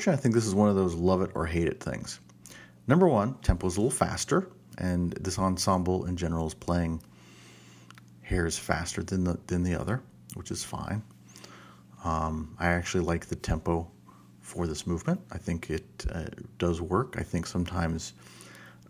Unfortunately, 0.03 0.19
I 0.19 0.23
think 0.23 0.35
this 0.35 0.47
is 0.47 0.55
one 0.57 0.69
of 0.69 0.75
those 0.75 0.95
love 0.97 1.23
it 1.23 1.31
or 1.37 1.47
hate 1.47 1.69
it 1.69 1.81
things. 1.81 2.19
Number 2.89 3.07
one, 3.07 3.35
tempo 3.35 3.69
is 3.69 3.77
a 3.77 3.81
little 3.81 3.97
faster, 3.97 4.49
and 4.77 5.13
this 5.13 5.39
ensemble 5.39 6.07
in 6.07 6.17
general 6.17 6.49
is 6.49 6.55
playing 6.55 7.01
hairs 8.21 8.59
faster 8.59 9.05
than 9.05 9.23
the 9.23 9.39
than 9.47 9.63
the 9.63 9.77
other, 9.77 10.03
which 10.35 10.51
is 10.51 10.65
fine. 10.65 11.05
Um, 12.03 12.57
I 12.59 12.67
actually 12.67 13.05
like 13.05 13.27
the 13.27 13.37
tempo 13.37 13.89
for 14.41 14.67
this 14.67 14.89
movement. 14.89 15.21
I 15.31 15.39
think 15.39 15.71
it 15.71 15.87
uh, 16.13 16.25
does 16.59 16.81
work. 16.81 17.15
I 17.17 17.23
think 17.23 17.47
sometimes 17.47 18.15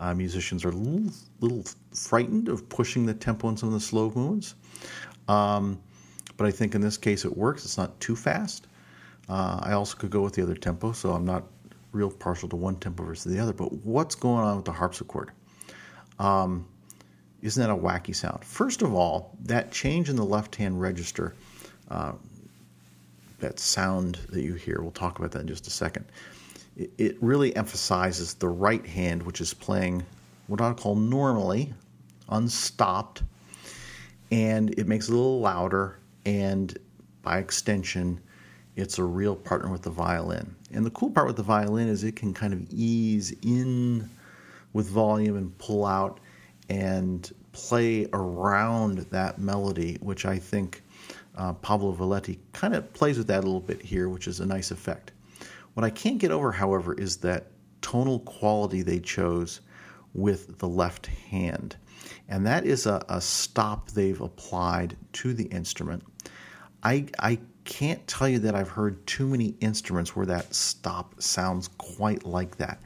uh, 0.01 0.15
musicians 0.15 0.65
are 0.65 0.71
a 0.71 0.73
little, 0.73 1.13
little, 1.41 1.65
frightened 1.93 2.49
of 2.49 2.67
pushing 2.71 3.05
the 3.05 3.13
tempo 3.13 3.51
in 3.51 3.59
some 3.59 3.69
of 3.69 3.75
the 3.75 3.81
slow 3.81 4.11
movements. 4.15 4.55
Um, 5.29 5.79
but 6.39 6.47
I 6.47 6.53
think 6.53 6.75
in 6.75 6.81
this 6.81 6.97
case 6.97 7.27
it 7.27 7.37
works. 7.37 7.67
It's 7.67 7.77
not 7.77 8.01
too 8.01 8.17
fast. 8.17 8.67
Uh, 9.29 9.61
I 9.63 9.73
also 9.73 9.97
could 9.97 10.11
go 10.11 10.21
with 10.21 10.35
the 10.35 10.43
other 10.43 10.57
tempo, 10.57 10.93
so 10.93 11.13
I'm 11.13 11.25
not 11.25 11.45
real 11.93 12.11
partial 12.11 12.49
to 12.49 12.57
one 12.57 12.77
tempo 12.77 13.05
versus 13.05 13.33
the 13.33 13.41
other. 13.41 13.53
But 13.53 13.73
what's 13.85 14.15
going 14.15 14.45
on 14.45 14.57
with 14.57 14.65
the 14.65 14.73
harpsichord? 14.73 15.31
Um, 16.19 16.67
isn't 17.43 17.61
that 17.61 17.73
a 17.73 17.77
wacky 17.77 18.15
sound? 18.15 18.45
First 18.45 18.83
of 18.83 18.95
all, 18.95 19.37
that 19.45 19.73
change 19.73 20.09
in 20.09 20.17
the 20.17 20.25
left 20.25 20.55
hand 20.57 20.81
register, 20.81 21.35
uh, 21.91 22.13
that 23.41 23.59
sound 23.59 24.19
that 24.31 24.43
you 24.43 24.55
hear, 24.55 24.79
we'll 24.81 24.93
talk 24.93 25.19
about 25.19 25.33
that 25.33 25.41
in 25.41 25.49
just 25.49 25.67
a 25.67 25.71
second. 25.71 26.05
It, 26.77 26.91
it 26.99 27.17
really 27.21 27.55
emphasizes 27.57 28.35
the 28.35 28.49
right 28.49 28.87
hand, 28.87 29.23
which 29.25 29.41
is 29.41 29.53
playing 29.53 30.05
what 30.47 30.61
I 30.61 30.73
call 30.73 30.95
normally, 30.95 31.75
unstopped, 32.29 33.23
and 34.31 34.71
it 34.79 34.87
makes 34.87 35.09
it 35.09 35.13
a 35.13 35.17
little 35.17 35.41
louder, 35.41 35.99
and 36.25 36.77
by 37.23 37.39
extension, 37.39 38.21
it's 38.77 38.99
a 38.99 39.05
real 39.05 39.37
partner 39.37 39.71
with 39.71 39.83
the 39.83 39.91
violin. 39.91 40.55
And 40.73 40.85
the 40.85 40.91
cool 40.91 41.11
part 41.11 41.27
with 41.27 41.37
the 41.37 41.43
violin 41.43 41.89
is 41.89 42.05
it 42.05 42.17
can 42.17 42.33
kind 42.33 42.53
of 42.53 42.67
ease 42.71 43.35
in 43.43 44.09
with 44.73 44.89
volume 44.89 45.37
and 45.37 45.57
pull 45.59 45.85
out 45.85 46.21
and 46.69 47.31
play 47.53 48.07
around 48.13 48.99
that 49.11 49.39
melody, 49.39 49.99
which 50.01 50.25
I 50.25 50.39
think 50.39 50.83
uh, 51.37 51.53
Pablo 51.55 51.95
Valetti 51.95 52.39
kind 52.53 52.75
of 52.75 52.91
plays 52.95 53.19
with 53.19 53.27
that 53.27 53.41
a 53.41 53.47
little 53.47 53.61
bit 53.61 53.83
here, 53.83 54.09
which 54.09 54.27
is 54.27 54.41
a 54.41 54.47
nice 54.47 54.71
effect. 54.71 55.13
What 55.75 55.85
I 55.85 55.91
can't 55.91 56.19
get 56.19 56.31
over, 56.31 56.53
however, 56.53 56.95
is 56.95 57.19
that 57.19 57.49
tonal 57.83 58.21
quality 58.21 58.83
they 58.83 59.01
chose 59.01 59.61
with 60.15 60.59
the 60.59 60.69
left 60.69 61.07
hand. 61.07 61.77
And 62.29 62.47
that 62.47 62.65
is 62.65 62.87
a, 62.87 63.05
a 63.09 63.21
stop 63.21 63.91
they've 63.91 64.21
applied 64.21 64.97
to 65.15 65.35
the 65.35 65.45
instrument. 65.45 66.05
I, 66.83 67.07
I 67.19 67.39
can't 67.65 68.07
tell 68.07 68.29
you 68.29 68.39
that 68.41 68.55
I've 68.55 68.69
heard 68.69 69.07
too 69.07 69.27
many 69.27 69.55
instruments 69.61 70.15
where 70.15 70.27
that 70.27 70.55
stop 70.55 71.21
sounds 71.21 71.69
quite 71.79 72.25
like 72.25 72.57
that. 72.57 72.81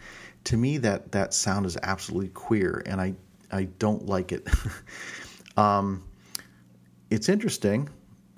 To 0.44 0.56
me, 0.56 0.78
that, 0.78 1.12
that 1.12 1.34
sound 1.34 1.66
is 1.66 1.76
absolutely 1.82 2.28
queer, 2.28 2.82
and 2.86 3.00
I, 3.00 3.14
I 3.50 3.64
don't 3.78 4.06
like 4.06 4.32
it. 4.32 4.46
um, 5.56 6.04
it's 7.10 7.28
interesting. 7.28 7.88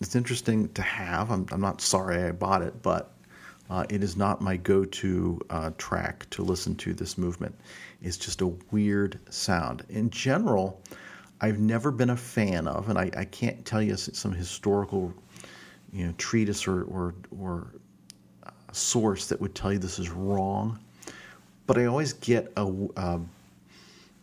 It's 0.00 0.14
interesting 0.14 0.68
to 0.74 0.82
have. 0.82 1.30
I'm, 1.30 1.46
I'm 1.50 1.60
not 1.60 1.80
sorry 1.80 2.22
I 2.22 2.32
bought 2.32 2.62
it, 2.62 2.82
but 2.82 3.12
uh, 3.70 3.84
it 3.90 4.02
is 4.02 4.16
not 4.16 4.40
my 4.40 4.56
go 4.56 4.84
to 4.84 5.40
uh, 5.50 5.70
track 5.76 6.28
to 6.30 6.42
listen 6.42 6.74
to 6.76 6.94
this 6.94 7.18
movement. 7.18 7.54
It's 8.00 8.16
just 8.16 8.40
a 8.40 8.46
weird 8.70 9.18
sound. 9.30 9.84
In 9.88 10.08
general, 10.10 10.80
I've 11.40 11.58
never 11.58 11.90
been 11.90 12.10
a 12.10 12.16
fan 12.16 12.66
of, 12.66 12.88
and 12.88 12.98
I, 12.98 13.10
I 13.16 13.24
can't 13.24 13.64
tell 13.64 13.82
you 13.82 13.96
some 13.96 14.32
historical 14.32 15.12
you 15.92 16.06
know, 16.06 16.14
treatise 16.18 16.66
or, 16.66 16.82
or, 16.84 17.14
or 17.38 17.72
source 18.72 19.26
that 19.28 19.40
would 19.40 19.54
tell 19.54 19.72
you 19.72 19.78
this 19.78 19.98
is 19.98 20.10
wrong. 20.10 20.78
But 21.66 21.78
I 21.78 21.86
always 21.86 22.12
get 22.14 22.52
a, 22.56 22.72
uh, 22.96 23.18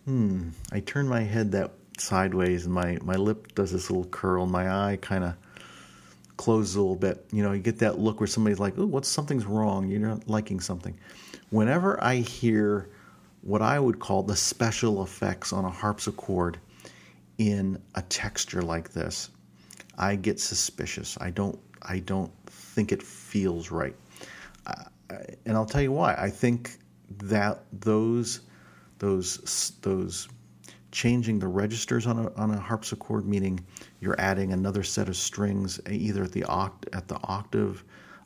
hmm, 0.05 0.49
I 0.71 0.79
turn 0.79 1.07
my 1.07 1.21
head 1.21 1.51
that 1.53 1.71
sideways 1.97 2.65
and 2.65 2.73
my, 2.73 2.97
my 3.01 3.15
lip 3.15 3.53
does 3.55 3.71
this 3.71 3.89
little 3.89 4.05
curl 4.05 4.43
and 4.43 4.51
my 4.51 4.91
eye 4.91 4.97
kind 5.01 5.23
of 5.23 5.35
closes 6.37 6.75
a 6.75 6.79
little 6.79 6.95
bit. 6.95 7.25
You 7.31 7.43
know, 7.43 7.53
you 7.53 7.61
get 7.61 7.79
that 7.79 7.99
look 7.99 8.19
where 8.19 8.27
somebody's 8.27 8.59
like, 8.59 8.77
oh, 8.77 8.85
what's 8.85 9.07
something's 9.07 9.45
wrong? 9.45 9.87
You're 9.87 9.99
not 9.99 10.27
liking 10.27 10.59
something. 10.59 10.97
Whenever 11.49 12.03
I 12.03 12.17
hear 12.17 12.89
what 13.41 13.61
I 13.61 13.79
would 13.79 13.99
call 13.99 14.23
the 14.23 14.35
special 14.35 15.03
effects 15.03 15.53
on 15.53 15.65
a 15.65 15.69
harpsichord 15.69 16.59
in 17.37 17.81
a 17.93 18.01
texture 18.03 18.61
like 18.61 18.91
this, 18.91 19.29
I 19.97 20.15
get 20.15 20.39
suspicious. 20.39 21.17
I 21.19 21.29
don't 21.31 21.59
I 21.81 21.99
don't 21.99 22.31
think 22.47 22.91
it 22.91 23.01
feels 23.01 23.71
right. 23.71 23.95
And 25.45 25.55
I'll 25.55 25.65
tell 25.65 25.81
you 25.81 25.91
why. 25.91 26.15
I 26.15 26.29
think 26.29 26.79
that 27.09 27.63
those 27.71 28.41
those 28.99 29.73
those 29.81 30.27
changing 30.91 31.39
the 31.39 31.47
registers 31.47 32.07
on 32.07 32.17
a, 32.17 32.33
on 32.35 32.51
a 32.51 32.59
harpsichord, 32.59 33.25
meaning 33.27 33.59
you're 33.99 34.19
adding 34.19 34.53
another 34.53 34.81
set 34.81 35.09
of 35.09 35.17
strings 35.17 35.79
either 35.89 36.23
at 36.23 36.31
the 36.31 36.43
oct- 36.43 36.87
at 36.93 37.07
the 37.07 37.19
octave 37.23 37.83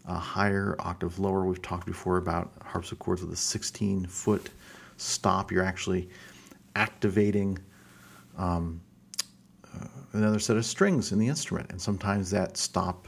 uh, 0.08 0.14
higher, 0.18 0.76
octave 0.80 1.20
lower. 1.20 1.46
We've 1.46 1.62
talked 1.62 1.86
before 1.86 2.18
about 2.18 2.52
harpsichords 2.64 3.22
with 3.22 3.34
a 3.34 3.36
16 3.36 4.06
foot 4.06 4.50
stop. 4.98 5.52
You're 5.52 5.64
actually 5.64 6.10
activating 6.76 7.60
um, 8.38 8.82
another 10.14 10.40
set 10.40 10.58
of 10.58 10.66
strings 10.66 11.12
in 11.12 11.20
the 11.20 11.28
instrument, 11.28 11.72
and 11.72 11.82
sometimes 11.82 12.32
that 12.32 12.58
stop 12.58 13.08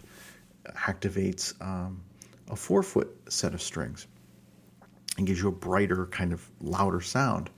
activates 0.68 1.60
um, 1.62 2.02
a 2.50 2.56
four 2.56 2.84
foot 2.84 3.10
set 3.30 3.54
of 3.54 3.62
strings 3.62 4.08
and 5.18 5.28
gives 5.28 5.42
you 5.42 5.48
a 5.48 5.52
brighter, 5.52 6.08
kind 6.08 6.34
of 6.34 6.50
louder 6.62 7.02
sound. 7.02 7.50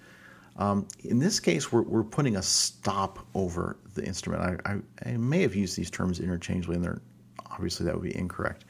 Um, 0.58 0.88
in 1.04 1.20
this 1.20 1.40
case, 1.40 1.72
we're, 1.72 1.82
we're 1.82 2.04
putting 2.04 2.36
a 2.36 2.42
stop 2.42 3.26
over 3.34 3.78
the 3.96 4.06
instrument. 4.06 4.62
I, 4.66 4.74
I, 4.74 5.10
I, 5.10 5.18
may 5.18 5.42
have 5.42 5.56
used 5.56 5.76
these 5.76 5.90
terms 5.90 6.20
interchangeably, 6.20 6.76
and 6.76 6.84
they're 6.84 7.02
obviously 7.50 7.86
that 7.86 7.96
would 7.96 8.04
be 8.04 8.16
incorrect. 8.16 8.66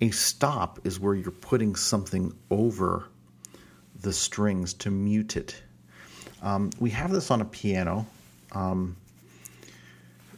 A 0.00 0.10
stop 0.10 0.78
is 0.84 1.00
where 1.00 1.14
you're 1.14 1.30
putting 1.32 1.74
something 1.74 2.32
over 2.50 3.08
the 4.00 4.12
strings 4.12 4.72
to 4.74 4.90
mute 4.90 5.36
it. 5.36 5.60
Um, 6.42 6.70
we 6.78 6.90
have 6.90 7.10
this 7.10 7.30
on 7.30 7.40
a 7.40 7.44
piano. 7.44 8.06
Um, 8.52 8.96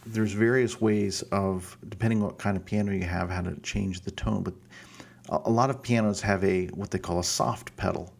there's 0.06 0.32
various 0.32 0.80
ways 0.80 1.22
of, 1.32 1.76
depending 1.88 2.20
what 2.20 2.38
kind 2.38 2.56
of 2.56 2.64
piano 2.64 2.92
you 2.92 3.04
have, 3.04 3.30
how 3.30 3.42
to 3.42 3.58
change 3.60 4.00
the 4.00 4.10
tone. 4.10 4.42
But 4.42 4.54
a, 5.28 5.50
lot 5.50 5.70
of 5.70 5.82
pianos 5.82 6.20
have 6.20 6.42
a 6.44 6.66
what 6.68 6.90
they 6.90 6.98
call 6.98 7.20
a 7.20 7.24
soft 7.24 7.76
pedal 7.76 8.12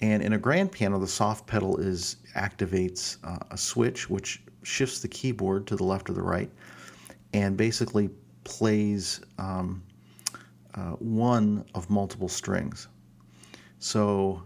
and 0.00 0.22
in 0.22 0.32
a 0.32 0.38
grand 0.38 0.72
piano, 0.72 0.98
the 0.98 1.06
soft 1.06 1.46
pedal 1.46 1.78
is 1.78 2.16
activates 2.34 3.16
uh, 3.24 3.38
a 3.50 3.56
switch 3.56 4.10
which 4.10 4.42
shifts 4.62 5.00
the 5.00 5.08
keyboard 5.08 5.66
to 5.68 5.76
the 5.76 5.84
left 5.84 6.10
or 6.10 6.14
the 6.14 6.22
right, 6.22 6.50
and 7.32 7.56
basically 7.56 8.10
plays 8.44 9.20
um, 9.38 9.82
uh, 10.74 10.90
one 10.92 11.64
of 11.74 11.88
multiple 11.90 12.28
strings. 12.28 12.88
So 13.78 14.42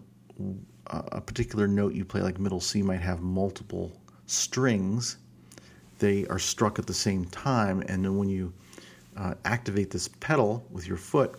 a 0.86 1.20
particular 1.20 1.66
note 1.66 1.94
you 1.94 2.04
play, 2.04 2.20
like 2.20 2.38
middle 2.38 2.60
C, 2.60 2.82
might 2.82 3.00
have 3.00 3.20
multiple 3.20 4.00
strings. 4.26 5.16
They 5.98 6.26
are 6.26 6.38
struck 6.38 6.78
at 6.78 6.86
the 6.86 6.94
same 6.94 7.24
time, 7.26 7.82
and 7.88 8.04
then 8.04 8.16
when 8.16 8.28
you 8.28 8.52
uh, 9.16 9.34
activate 9.44 9.90
this 9.90 10.08
pedal 10.08 10.64
with 10.70 10.86
your 10.86 10.96
foot, 10.96 11.38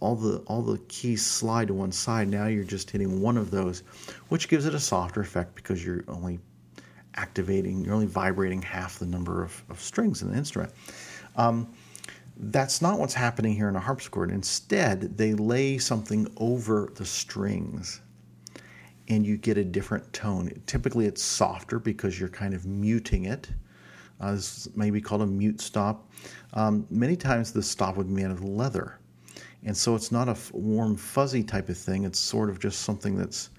all 0.00 0.14
the 0.14 0.38
all 0.46 0.62
the 0.62 0.78
keys 0.88 1.24
slide 1.24 1.68
to 1.68 1.74
one 1.74 1.90
side. 1.90 2.28
Now 2.28 2.46
you're 2.46 2.64
just 2.64 2.90
hitting 2.90 3.20
one 3.20 3.36
of 3.36 3.50
those, 3.50 3.82
which 4.28 4.48
gives 4.48 4.66
it 4.66 4.74
a 4.74 4.80
softer 4.80 5.20
effect 5.20 5.54
because 5.54 5.84
you're 5.84 6.04
only 6.08 6.38
activating, 7.14 7.84
you're 7.84 7.94
only 7.94 8.06
vibrating 8.06 8.62
half 8.62 8.98
the 8.98 9.06
number 9.06 9.42
of, 9.42 9.62
of 9.68 9.80
strings 9.80 10.22
in 10.22 10.30
the 10.30 10.36
instrument. 10.36 10.72
Um, 11.36 11.72
that's 12.36 12.80
not 12.80 12.98
what's 13.00 13.14
happening 13.14 13.54
here 13.54 13.68
in 13.68 13.74
a 13.74 13.80
harpsichord. 13.80 14.30
Instead, 14.30 15.18
they 15.18 15.34
lay 15.34 15.78
something 15.78 16.32
over 16.36 16.92
the 16.94 17.04
strings 17.04 18.00
and 19.08 19.26
you 19.26 19.36
get 19.36 19.58
a 19.58 19.64
different 19.64 20.12
tone. 20.12 20.52
Typically, 20.66 21.06
it's 21.06 21.22
softer 21.22 21.80
because 21.80 22.20
you're 22.20 22.28
kind 22.28 22.54
of 22.54 22.66
muting 22.66 23.24
it. 23.24 23.48
Uh, 24.20 24.32
this 24.32 24.68
may 24.76 24.90
be 24.90 25.00
called 25.00 25.22
a 25.22 25.26
mute 25.26 25.60
stop. 25.60 26.10
Um, 26.54 26.86
many 26.90 27.16
times, 27.16 27.52
the 27.52 27.62
stop 27.62 27.96
would 27.96 28.08
be 28.08 28.22
made 28.22 28.30
of 28.30 28.42
leather. 28.42 28.98
And 29.64 29.76
so 29.76 29.94
it's 29.94 30.12
not 30.12 30.28
a 30.28 30.36
warm 30.52 30.96
fuzzy 30.96 31.42
type 31.42 31.68
of 31.68 31.76
thing. 31.76 32.04
It's 32.04 32.18
sort 32.18 32.50
of 32.50 32.58
just 32.58 32.80
something 32.82 33.16
that's 33.16 33.50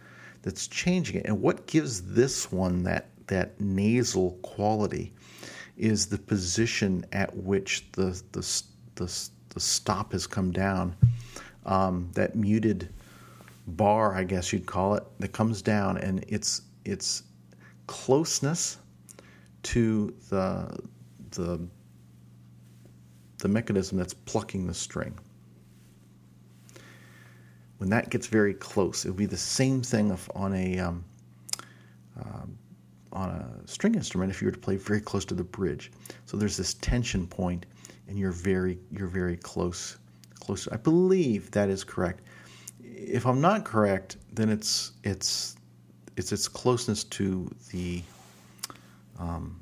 that's 0.42 0.68
changing 0.68 1.18
it. 1.18 1.26
And 1.26 1.42
what 1.42 1.68
gives 1.68 2.02
this 2.14 2.52
one 2.52 2.84
that 2.84 3.10
that 3.28 3.60
nasal 3.60 4.32
quality 4.42 5.14
is 5.78 6.08
the 6.08 6.18
position 6.18 7.06
at 7.12 7.36
which 7.36 7.86
the 7.94 8.22
the 8.32 8.64
the, 8.96 9.30
the 9.50 9.60
stop 9.60 10.14
has 10.14 10.28
come 10.28 10.52
down. 10.52 10.96
Um, 11.66 12.10
that 12.14 12.36
muted 12.36 12.90
bar 13.68 14.16
i 14.16 14.24
guess 14.24 14.52
you'd 14.52 14.66
call 14.66 14.96
it 14.96 15.04
that 15.20 15.34
comes 15.34 15.62
down. 15.62 15.98
And 15.98 16.24
it's 16.28 16.62
it's 16.86 17.24
closeness 17.88 18.78
to 19.64 20.14
the 20.30 20.80
the 21.32 21.68
the 23.40 23.48
mechanism 23.48 23.98
that's 23.98 24.14
plucking 24.14 24.68
the 24.68 24.74
string 24.74 25.18
when 27.80 27.90
that 27.90 28.10
gets 28.10 28.28
very 28.28 28.54
close, 28.54 29.06
it 29.06 29.10
will 29.10 29.16
be 29.16 29.26
the 29.26 29.38
same 29.38 29.82
thing 29.82 30.12
if 30.12 30.30
on 30.36 30.54
a 30.54 30.80
um, 30.80 31.04
uh, 32.20 32.46
on 33.12 33.30
a 33.30 33.68
string 33.68 33.96
instrument 33.96 34.30
if 34.30 34.42
you 34.42 34.48
were 34.48 34.52
to 34.52 34.60
play 34.60 34.76
very 34.76 35.02
close 35.02 35.26
to 35.26 35.34
the 35.34 35.44
bridge. 35.44 35.92
So 36.26 36.38
there's 36.38 36.58
this 36.58 36.76
tension 36.76 37.26
point, 37.26 37.66
and 38.08 38.20
you're 38.20 38.32
very 38.32 38.78
you're 38.92 39.08
very 39.08 39.38
close 39.38 39.98
close. 40.40 40.68
I 40.72 40.76
believe 40.76 41.52
that 41.52 41.70
is 41.70 41.84
correct. 41.84 42.22
If 42.84 43.26
I'm 43.26 43.40
not 43.40 43.64
correct, 43.64 44.18
then 44.34 44.50
it's 44.50 44.92
it's 45.06 45.56
it's 46.18 46.34
its 46.34 46.50
closeness 46.50 47.06
to 47.06 47.50
the 47.72 48.02
um, 49.20 49.60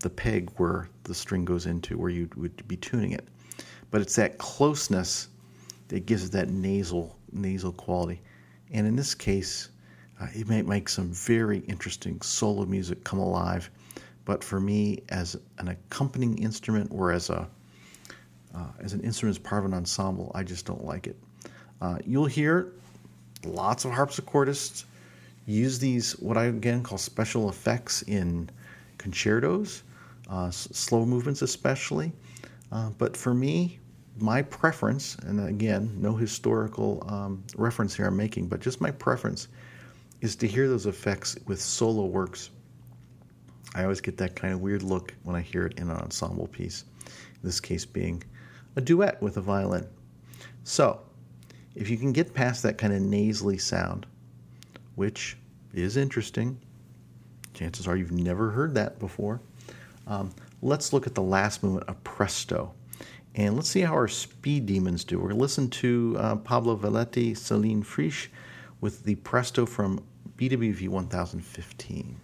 the 0.00 0.10
peg 0.10 0.50
where 0.56 0.88
the 1.02 1.14
string 1.14 1.44
goes 1.44 1.66
into, 1.66 1.98
where 1.98 2.10
you 2.10 2.28
would 2.36 2.66
be 2.68 2.76
tuning 2.76 3.12
it. 3.12 3.26
But 3.90 4.00
it's 4.00 4.16
that 4.16 4.38
closeness 4.38 5.28
that 5.88 6.06
gives 6.06 6.24
it 6.24 6.32
that 6.32 6.48
nasal 6.50 7.16
nasal 7.32 7.72
quality. 7.72 8.20
And 8.70 8.86
in 8.86 8.96
this 8.96 9.14
case, 9.14 9.70
uh, 10.20 10.26
it 10.34 10.48
might 10.48 10.66
make 10.66 10.88
some 10.88 11.10
very 11.10 11.58
interesting 11.60 12.20
solo 12.20 12.64
music 12.64 13.04
come 13.04 13.18
alive. 13.18 13.70
But 14.24 14.44
for 14.44 14.60
me, 14.60 15.02
as 15.08 15.36
an 15.58 15.68
accompanying 15.68 16.38
instrument 16.38 16.90
or 16.92 17.12
as 17.12 17.30
a 17.30 17.48
uh, 18.54 18.66
as 18.80 18.92
an 18.92 19.00
instrument 19.00 19.36
as 19.36 19.42
part 19.42 19.64
of 19.64 19.70
an 19.70 19.74
ensemble, 19.74 20.30
I 20.34 20.42
just 20.42 20.66
don't 20.66 20.84
like 20.84 21.06
it. 21.06 21.16
Uh, 21.80 21.98
you'll 22.04 22.26
hear 22.26 22.72
lots 23.44 23.84
of 23.84 23.92
harpsichordists 23.92 24.84
use 25.52 25.78
these 25.78 26.12
what 26.18 26.36
I 26.36 26.44
again 26.44 26.82
call 26.82 26.98
special 26.98 27.48
effects 27.48 28.02
in 28.02 28.50
concertos, 28.98 29.82
uh, 30.30 30.46
s- 30.46 30.68
slow 30.72 31.04
movements 31.04 31.42
especially. 31.42 32.12
Uh, 32.70 32.90
but 32.98 33.16
for 33.16 33.32
me, 33.34 33.78
my 34.18 34.42
preference, 34.42 35.16
and 35.26 35.40
again, 35.48 35.96
no 36.00 36.14
historical 36.14 37.02
um, 37.08 37.42
reference 37.56 37.94
here 37.94 38.06
I'm 38.06 38.16
making, 38.16 38.48
but 38.48 38.60
just 38.60 38.80
my 38.80 38.90
preference 38.90 39.48
is 40.20 40.36
to 40.36 40.46
hear 40.46 40.68
those 40.68 40.86
effects 40.86 41.36
with 41.46 41.60
solo 41.60 42.04
works 42.04 42.50
I 43.74 43.82
always 43.82 44.00
get 44.00 44.16
that 44.18 44.34
kind 44.34 44.54
of 44.54 44.60
weird 44.60 44.82
look 44.82 45.14
when 45.24 45.36
I 45.36 45.40
hear 45.40 45.66
it 45.66 45.78
in 45.78 45.90
an 45.90 45.96
ensemble 45.96 46.46
piece, 46.46 46.84
in 47.06 47.40
this 47.42 47.60
case 47.60 47.84
being 47.84 48.22
a 48.76 48.80
duet 48.80 49.20
with 49.20 49.36
a 49.36 49.40
violin. 49.40 49.86
So, 50.64 51.00
if 51.74 51.90
you 51.90 51.96
can 51.96 52.12
get 52.12 52.34
past 52.34 52.62
that 52.62 52.78
kind 52.78 52.92
of 52.92 53.02
nasally 53.02 53.58
sound, 53.58 54.06
which 54.98 55.36
is 55.72 55.96
interesting, 55.96 56.58
chances 57.54 57.86
are 57.86 57.96
you've 57.96 58.10
never 58.10 58.50
heard 58.50 58.74
that 58.74 58.98
before, 58.98 59.40
um, 60.08 60.34
let's 60.60 60.92
look 60.92 61.06
at 61.06 61.14
the 61.14 61.22
last 61.22 61.62
movement, 61.62 61.84
a 61.86 61.94
presto. 61.94 62.74
And 63.36 63.54
let's 63.54 63.68
see 63.68 63.82
how 63.82 63.92
our 63.92 64.08
speed 64.08 64.66
demons 64.66 65.04
do. 65.04 65.18
We're 65.18 65.28
going 65.28 65.36
to 65.36 65.40
listen 65.40 65.70
to 65.70 66.16
uh, 66.18 66.36
Pablo 66.36 66.76
Valetti, 66.76 67.36
Celine 67.36 67.84
Frisch 67.84 68.28
with 68.80 69.04
the 69.04 69.14
presto 69.14 69.66
from 69.66 70.02
BWV 70.36 70.88
1015. 70.88 72.20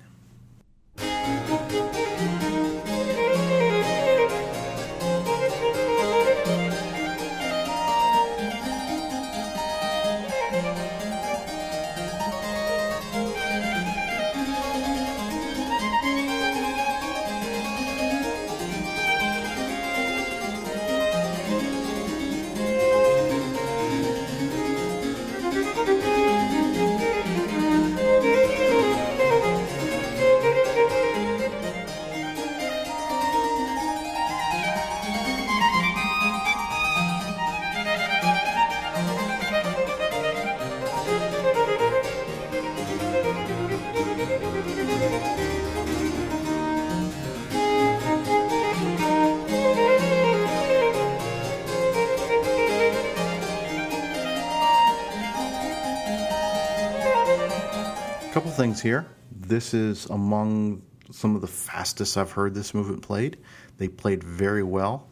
Things 58.64 58.81
here. 58.81 59.05
This 59.31 59.74
is 59.74 60.07
among 60.07 60.81
some 61.11 61.35
of 61.35 61.42
the 61.42 61.46
fastest 61.46 62.16
I've 62.16 62.33
heard 62.33 62.55
this 62.55 62.72
movement 62.72 63.03
played. 63.03 63.37
They 63.77 63.88
played 63.88 64.24
very 64.24 64.62
well. 64.62 65.07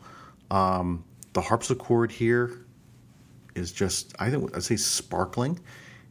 Um, 0.50 1.04
the 1.34 1.42
harpsichord 1.42 2.10
here 2.10 2.64
is 3.54 3.70
just, 3.70 4.14
I 4.18 4.30
think, 4.30 4.56
I'd 4.56 4.62
say 4.62 4.76
sparkling. 4.76 5.60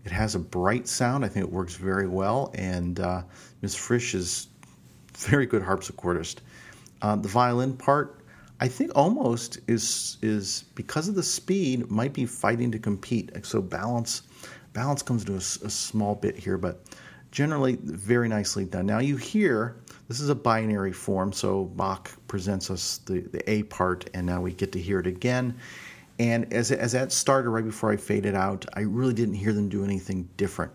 It 0.06 0.12
has 0.12 0.36
a 0.36 0.40
bright 0.40 0.88
sound. 0.88 1.26
I 1.26 1.30
think 1.30 1.44
it 1.44 1.52
works 1.52 1.74
very 1.74 2.08
well. 2.08 2.52
And 2.54 3.00
uh, 3.00 3.24
Ms. 3.64 3.74
Frisch 3.74 4.14
is 4.14 4.48
very 5.18 5.48
good 5.48 5.64
harpsichordist. 5.64 6.42
Uh, 7.02 7.16
the 7.16 7.28
violin 7.28 7.76
part, 7.76 8.22
I 8.60 8.68
think, 8.68 8.92
almost 8.94 9.58
is 9.68 10.18
is 10.22 10.66
because 10.76 11.08
of 11.08 11.16
the 11.16 11.24
speed, 11.24 11.90
might 11.90 12.14
be 12.14 12.28
fighting 12.28 12.72
to 12.72 12.78
compete. 12.78 13.32
So 13.44 13.64
balance 13.64 14.22
balance 14.74 15.02
comes 15.02 15.26
to 15.26 15.34
a, 15.34 15.38
a 15.38 15.72
small 15.72 16.14
bit 16.14 16.38
here, 16.38 16.60
but 16.60 16.84
generally 17.32 17.78
very 17.82 18.28
nicely 18.28 18.66
done. 18.66 18.86
Now 18.86 19.00
you 19.00 19.18
hear 19.18 19.78
this 20.08 20.20
is 20.20 20.30
a 20.30 20.36
binary 20.36 20.92
form, 20.92 21.32
so 21.32 21.66
Bach 21.66 22.12
presents 22.28 22.70
us 22.70 23.00
the, 23.06 23.22
the 23.22 23.50
A 23.50 23.64
part, 23.64 24.10
and 24.14 24.26
now 24.26 24.42
we 24.42 24.54
get 24.54 24.72
to 24.74 24.80
hear 24.80 25.00
it 25.00 25.08
again. 25.08 25.58
And 26.20 26.52
as, 26.54 26.72
as 26.72 26.92
that 26.92 27.12
started 27.12 27.50
right 27.50 27.64
before 27.64 27.92
I 27.92 27.98
faded 27.98 28.36
out, 28.36 28.66
I 28.74 28.82
really 28.82 29.14
didn't 29.14 29.36
hear 29.36 29.54
them 29.54 29.70
do 29.70 29.84
anything 29.84 30.28
different. 30.38 30.72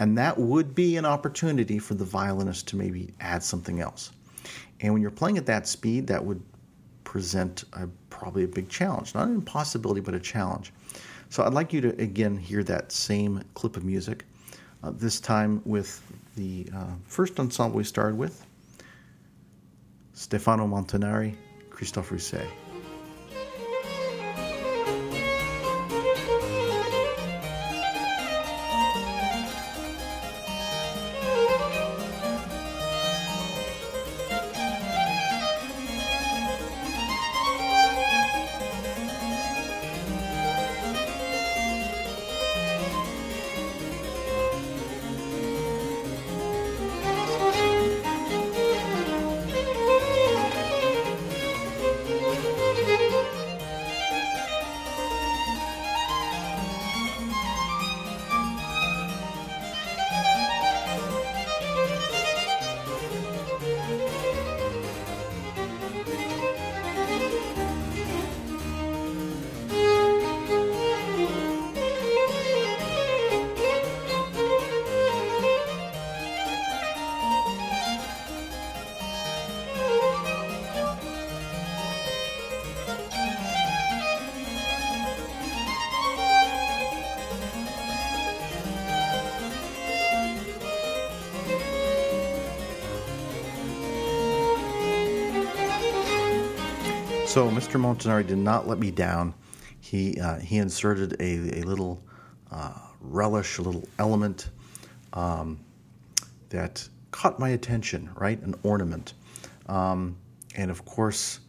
And 0.00 0.18
that 0.18 0.36
would 0.36 0.74
be 0.74 0.96
an 0.96 1.06
opportunity 1.06 1.78
for 1.78 1.94
the 1.94 2.04
violinist 2.04 2.66
to 2.68 2.76
maybe 2.76 3.14
add 3.20 3.42
something 3.42 3.80
else. 3.80 4.10
And 4.80 4.92
when 4.92 5.00
you're 5.00 5.12
playing 5.12 5.38
at 5.38 5.46
that 5.46 5.68
speed, 5.68 6.08
that 6.08 6.22
would 6.22 6.42
present 7.04 7.64
a, 7.74 7.86
probably 8.10 8.42
a 8.42 8.48
big 8.48 8.68
challenge. 8.68 9.14
Not 9.14 9.28
an 9.28 9.34
impossibility, 9.34 10.00
but 10.00 10.14
a 10.14 10.20
challenge. 10.20 10.72
So 11.28 11.44
I'd 11.44 11.54
like 11.54 11.72
you 11.72 11.80
to 11.82 11.88
again 12.02 12.36
hear 12.36 12.64
that 12.64 12.90
same 12.90 13.42
clip 13.54 13.76
of 13.76 13.84
music 13.84 14.24
uh, 14.82 14.90
this 14.94 15.20
time 15.20 15.62
with 15.64 16.02
the 16.36 16.68
uh, 16.74 16.86
first 17.06 17.38
ensemble 17.38 17.76
we 17.76 17.84
started 17.84 18.16
with 18.16 18.44
Stefano 20.14 20.66
Montanari, 20.66 21.34
Christophe 21.70 22.10
Rousset. 22.10 22.48
So 97.32 97.48
Mr. 97.48 97.80
Montanari 97.80 98.26
did 98.26 98.36
not 98.36 98.68
let 98.68 98.78
me 98.78 98.90
down. 98.90 99.32
He 99.80 100.20
uh, 100.20 100.38
he 100.40 100.58
inserted 100.58 101.14
a, 101.18 101.60
a 101.60 101.62
little 101.62 102.04
uh, 102.50 102.74
relish, 103.00 103.56
a 103.56 103.62
little 103.62 103.88
element 103.98 104.50
um, 105.14 105.58
that 106.50 106.86
caught 107.10 107.38
my 107.38 107.48
attention. 107.48 108.10
Right, 108.16 108.38
an 108.42 108.54
ornament, 108.64 109.14
um, 109.66 110.14
and 110.56 110.70
of 110.70 110.84
course, 110.84 111.40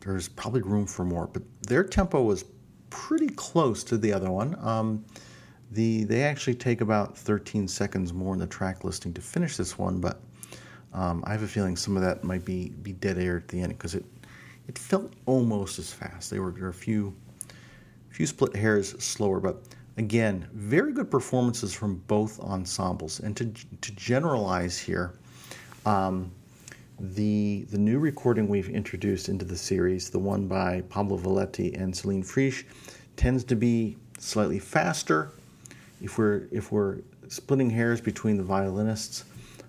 there's 0.00 0.26
probably 0.26 0.62
room 0.62 0.86
for 0.86 1.04
more. 1.04 1.26
But 1.26 1.42
their 1.68 1.84
tempo 1.84 2.22
was 2.22 2.46
pretty 2.88 3.28
close 3.28 3.84
to 3.84 3.98
the 3.98 4.14
other 4.14 4.30
one. 4.30 4.56
Um, 4.66 5.04
the 5.70 6.04
they 6.04 6.22
actually 6.22 6.54
take 6.54 6.80
about 6.80 7.14
13 7.14 7.68
seconds 7.68 8.14
more 8.14 8.32
in 8.32 8.40
the 8.40 8.46
track 8.46 8.84
listing 8.84 9.12
to 9.12 9.20
finish 9.20 9.58
this 9.58 9.76
one, 9.76 10.00
but 10.00 10.18
um, 10.94 11.22
I 11.26 11.32
have 11.32 11.42
a 11.42 11.46
feeling 11.46 11.76
some 11.76 11.94
of 11.94 12.02
that 12.04 12.24
might 12.24 12.46
be 12.46 12.70
be 12.70 12.94
dead 12.94 13.18
air 13.18 13.36
at 13.36 13.48
the 13.48 13.60
end 13.60 13.74
because 13.74 13.94
it 13.94 14.06
it 14.68 14.78
felt 14.78 15.12
almost 15.26 15.78
as 15.78 15.92
fast. 15.92 16.30
They 16.30 16.38
were, 16.38 16.50
there 16.50 16.64
were 16.64 16.68
a 16.70 16.74
few, 16.74 17.14
few 18.10 18.26
split 18.26 18.54
hairs 18.56 18.90
slower, 19.02 19.40
but 19.40 19.62
again, 19.96 20.46
very 20.52 20.92
good 20.92 21.10
performances 21.10 21.72
from 21.72 21.96
both 22.06 22.40
ensembles. 22.40 23.20
And 23.20 23.36
to, 23.36 23.46
to 23.80 23.92
generalize 23.92 24.78
here, 24.78 25.14
um, 25.84 26.30
the 26.98 27.66
the 27.70 27.78
new 27.78 27.98
recording 27.98 28.48
we've 28.48 28.70
introduced 28.70 29.28
into 29.28 29.44
the 29.44 29.56
series, 29.56 30.08
the 30.08 30.18
one 30.18 30.46
by 30.48 30.80
Pablo 30.88 31.18
Valetti 31.18 31.78
and 31.78 31.94
Celine 31.94 32.22
Frisch, 32.22 32.64
tends 33.16 33.44
to 33.44 33.54
be 33.54 33.96
slightly 34.18 34.58
faster. 34.58 35.30
If 36.00 36.16
we're 36.16 36.48
if 36.50 36.72
we're 36.72 37.00
splitting 37.28 37.68
hairs 37.68 38.00
between 38.00 38.38
the 38.38 38.42
violinists, 38.42 39.24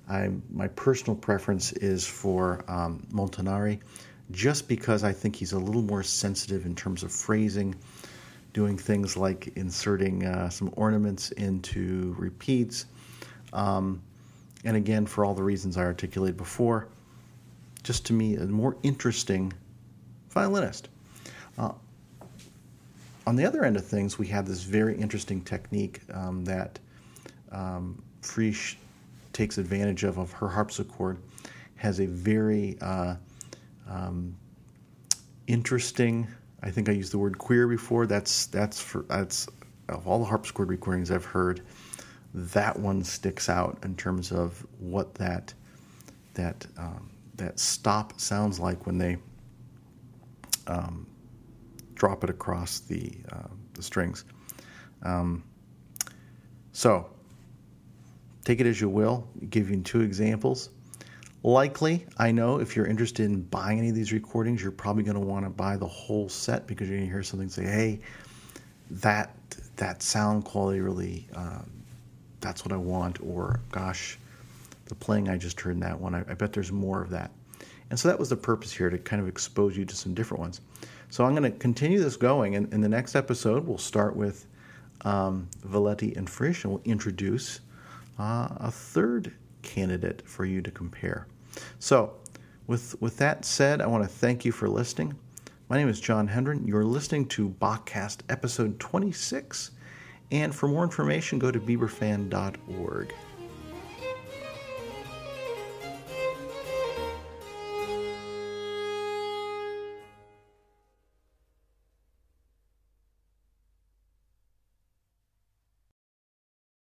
I 0.09 0.31
my 0.49 0.69
personal 0.69 1.15
preference 1.15 1.73
is 1.73 2.07
for 2.07 2.63
um, 2.69 3.05
Montanari 3.11 3.79
just 4.31 4.67
because 4.67 5.03
I 5.03 5.13
think 5.13 5.35
he's 5.35 5.53
a 5.53 5.59
little 5.59 5.81
more 5.81 6.03
sensitive 6.03 6.65
in 6.65 6.75
terms 6.75 7.03
of 7.03 7.11
phrasing, 7.11 7.75
doing 8.53 8.77
things 8.77 9.15
like 9.15 9.53
inserting 9.55 10.25
uh, 10.25 10.49
some 10.49 10.71
ornaments 10.75 11.31
into 11.31 12.15
repeats. 12.17 12.85
Um, 13.53 14.01
and 14.65 14.75
again, 14.75 15.05
for 15.05 15.23
all 15.23 15.33
the 15.33 15.43
reasons 15.43 15.77
I 15.77 15.83
articulated 15.83 16.37
before, 16.37 16.87
just 17.83 18.05
to 18.07 18.13
me, 18.13 18.35
a 18.35 18.45
more 18.45 18.75
interesting 18.83 19.53
violinist. 20.29 20.89
Uh, 21.57 21.71
on 23.25 23.35
the 23.35 23.45
other 23.45 23.63
end 23.63 23.77
of 23.77 23.85
things, 23.85 24.17
we 24.17 24.27
have 24.27 24.47
this 24.47 24.63
very 24.63 24.97
interesting 24.97 25.41
technique 25.41 26.01
um, 26.13 26.43
that 26.45 26.79
um, 27.51 28.01
Frisch 28.21 28.77
takes 29.33 29.57
advantage 29.57 30.03
of 30.03 30.17
of 30.17 30.31
her 30.31 30.49
harpsichord. 30.49 31.17
Has 31.75 31.99
a 31.99 32.07
very 32.07 32.77
uh, 32.81 33.15
um, 33.89 34.35
interesting. 35.47 36.27
I 36.63 36.71
think 36.71 36.89
I 36.89 36.91
used 36.91 37.13
the 37.13 37.17
word 37.17 37.37
queer 37.37 37.67
before. 37.67 38.05
That's 38.05 38.47
that's 38.47 38.79
for 38.79 39.03
that's 39.03 39.47
of 39.89 40.07
all 40.07 40.19
the 40.19 40.25
harpsichord 40.25 40.69
recordings 40.69 41.11
I've 41.11 41.25
heard, 41.25 41.61
that 42.33 42.77
one 42.77 43.03
sticks 43.03 43.49
out 43.49 43.79
in 43.83 43.95
terms 43.95 44.31
of 44.31 44.65
what 44.79 45.13
that 45.15 45.53
that 46.33 46.65
um, 46.77 47.09
that 47.35 47.59
stop 47.59 48.19
sounds 48.19 48.59
like 48.59 48.85
when 48.85 48.97
they 48.97 49.17
um, 50.67 51.07
drop 51.95 52.23
it 52.23 52.29
across 52.29 52.79
the 52.79 53.11
uh, 53.31 53.47
the 53.73 53.83
strings. 53.83 54.25
Um, 55.03 55.43
so 56.71 57.09
take 58.43 58.59
it 58.59 58.67
as 58.67 58.81
you 58.81 58.89
will. 58.89 59.27
You 59.39 59.47
two 59.83 60.01
examples. 60.01 60.69
Likely, 61.43 62.05
I 62.17 62.31
know 62.31 62.59
if 62.59 62.75
you're 62.75 62.87
interested 62.87 63.25
in 63.25 63.41
buying 63.43 63.77
any 63.77 63.89
of 63.89 63.95
these 63.95 64.11
recordings, 64.11 64.61
you're 64.61 64.71
probably 64.71 65.03
going 65.03 65.15
to 65.15 65.25
want 65.25 65.45
to 65.45 65.49
buy 65.49 65.77
the 65.77 65.87
whole 65.87 66.27
set 66.29 66.65
because 66.65 66.89
you're 66.89 66.97
going 66.97 67.07
to 67.07 67.13
hear 67.13 67.23
something 67.23 67.47
say, 67.47 67.63
"Hey, 67.63 67.99
that 68.89 69.35
that 69.75 70.01
sound 70.01 70.45
quality 70.45 70.81
really 70.81 71.27
um, 71.35 71.69
that's 72.41 72.65
what 72.65 72.73
I 72.73 72.77
want," 72.77 73.19
or 73.21 73.59
"Gosh, 73.71 74.17
the 74.85 74.95
playing 74.95 75.29
I 75.29 75.37
just 75.37 75.61
heard 75.61 75.71
in 75.71 75.79
that 75.81 75.99
one, 75.99 76.15
I, 76.15 76.21
I 76.27 76.33
bet 76.33 76.53
there's 76.53 76.71
more 76.71 77.01
of 77.01 77.11
that." 77.11 77.31
And 77.89 77.99
so 77.99 78.07
that 78.09 78.19
was 78.19 78.29
the 78.29 78.35
purpose 78.35 78.73
here 78.73 78.89
to 78.89 78.97
kind 78.97 79.21
of 79.21 79.27
expose 79.27 79.77
you 79.77 79.85
to 79.85 79.95
some 79.95 80.13
different 80.13 80.41
ones. 80.41 80.61
So 81.09 81.23
I'm 81.23 81.35
going 81.35 81.49
to 81.49 81.57
continue 81.57 81.99
this 81.99 82.17
going, 82.17 82.55
and 82.55 82.73
in 82.73 82.81
the 82.81 82.89
next 82.89 83.15
episode, 83.15 83.65
we'll 83.65 83.77
start 83.77 84.15
with 84.15 84.47
um, 85.01 85.47
Valetti 85.65 86.17
and 86.17 86.29
Frisch, 86.29 86.63
and 86.63 86.73
we'll 86.73 86.81
introduce 86.83 87.61
uh, 88.19 88.49
a 88.57 88.71
third 88.71 89.33
candidate 89.67 90.23
for 90.25 90.45
you 90.45 90.61
to 90.63 90.71
compare. 90.71 91.27
So, 91.77 92.13
with 92.65 92.99
with 92.99 93.17
that 93.17 93.45
said, 93.45 93.81
I 93.81 93.87
want 93.87 94.03
to 94.03 94.09
thank 94.09 94.43
you 94.43 94.51
for 94.51 94.67
listening. 94.67 95.15
My 95.69 95.77
name 95.77 95.89
is 95.89 95.99
John 95.99 96.27
Hendren. 96.27 96.65
You're 96.65 96.85
listening 96.85 97.27
to 97.27 97.49
Bachcast 97.49 98.21
episode 98.29 98.79
26, 98.79 99.71
and 100.31 100.55
for 100.55 100.67
more 100.67 100.83
information, 100.83 101.37
go 101.37 101.51
to 101.51 101.59
bieberfan.org. 101.59 103.13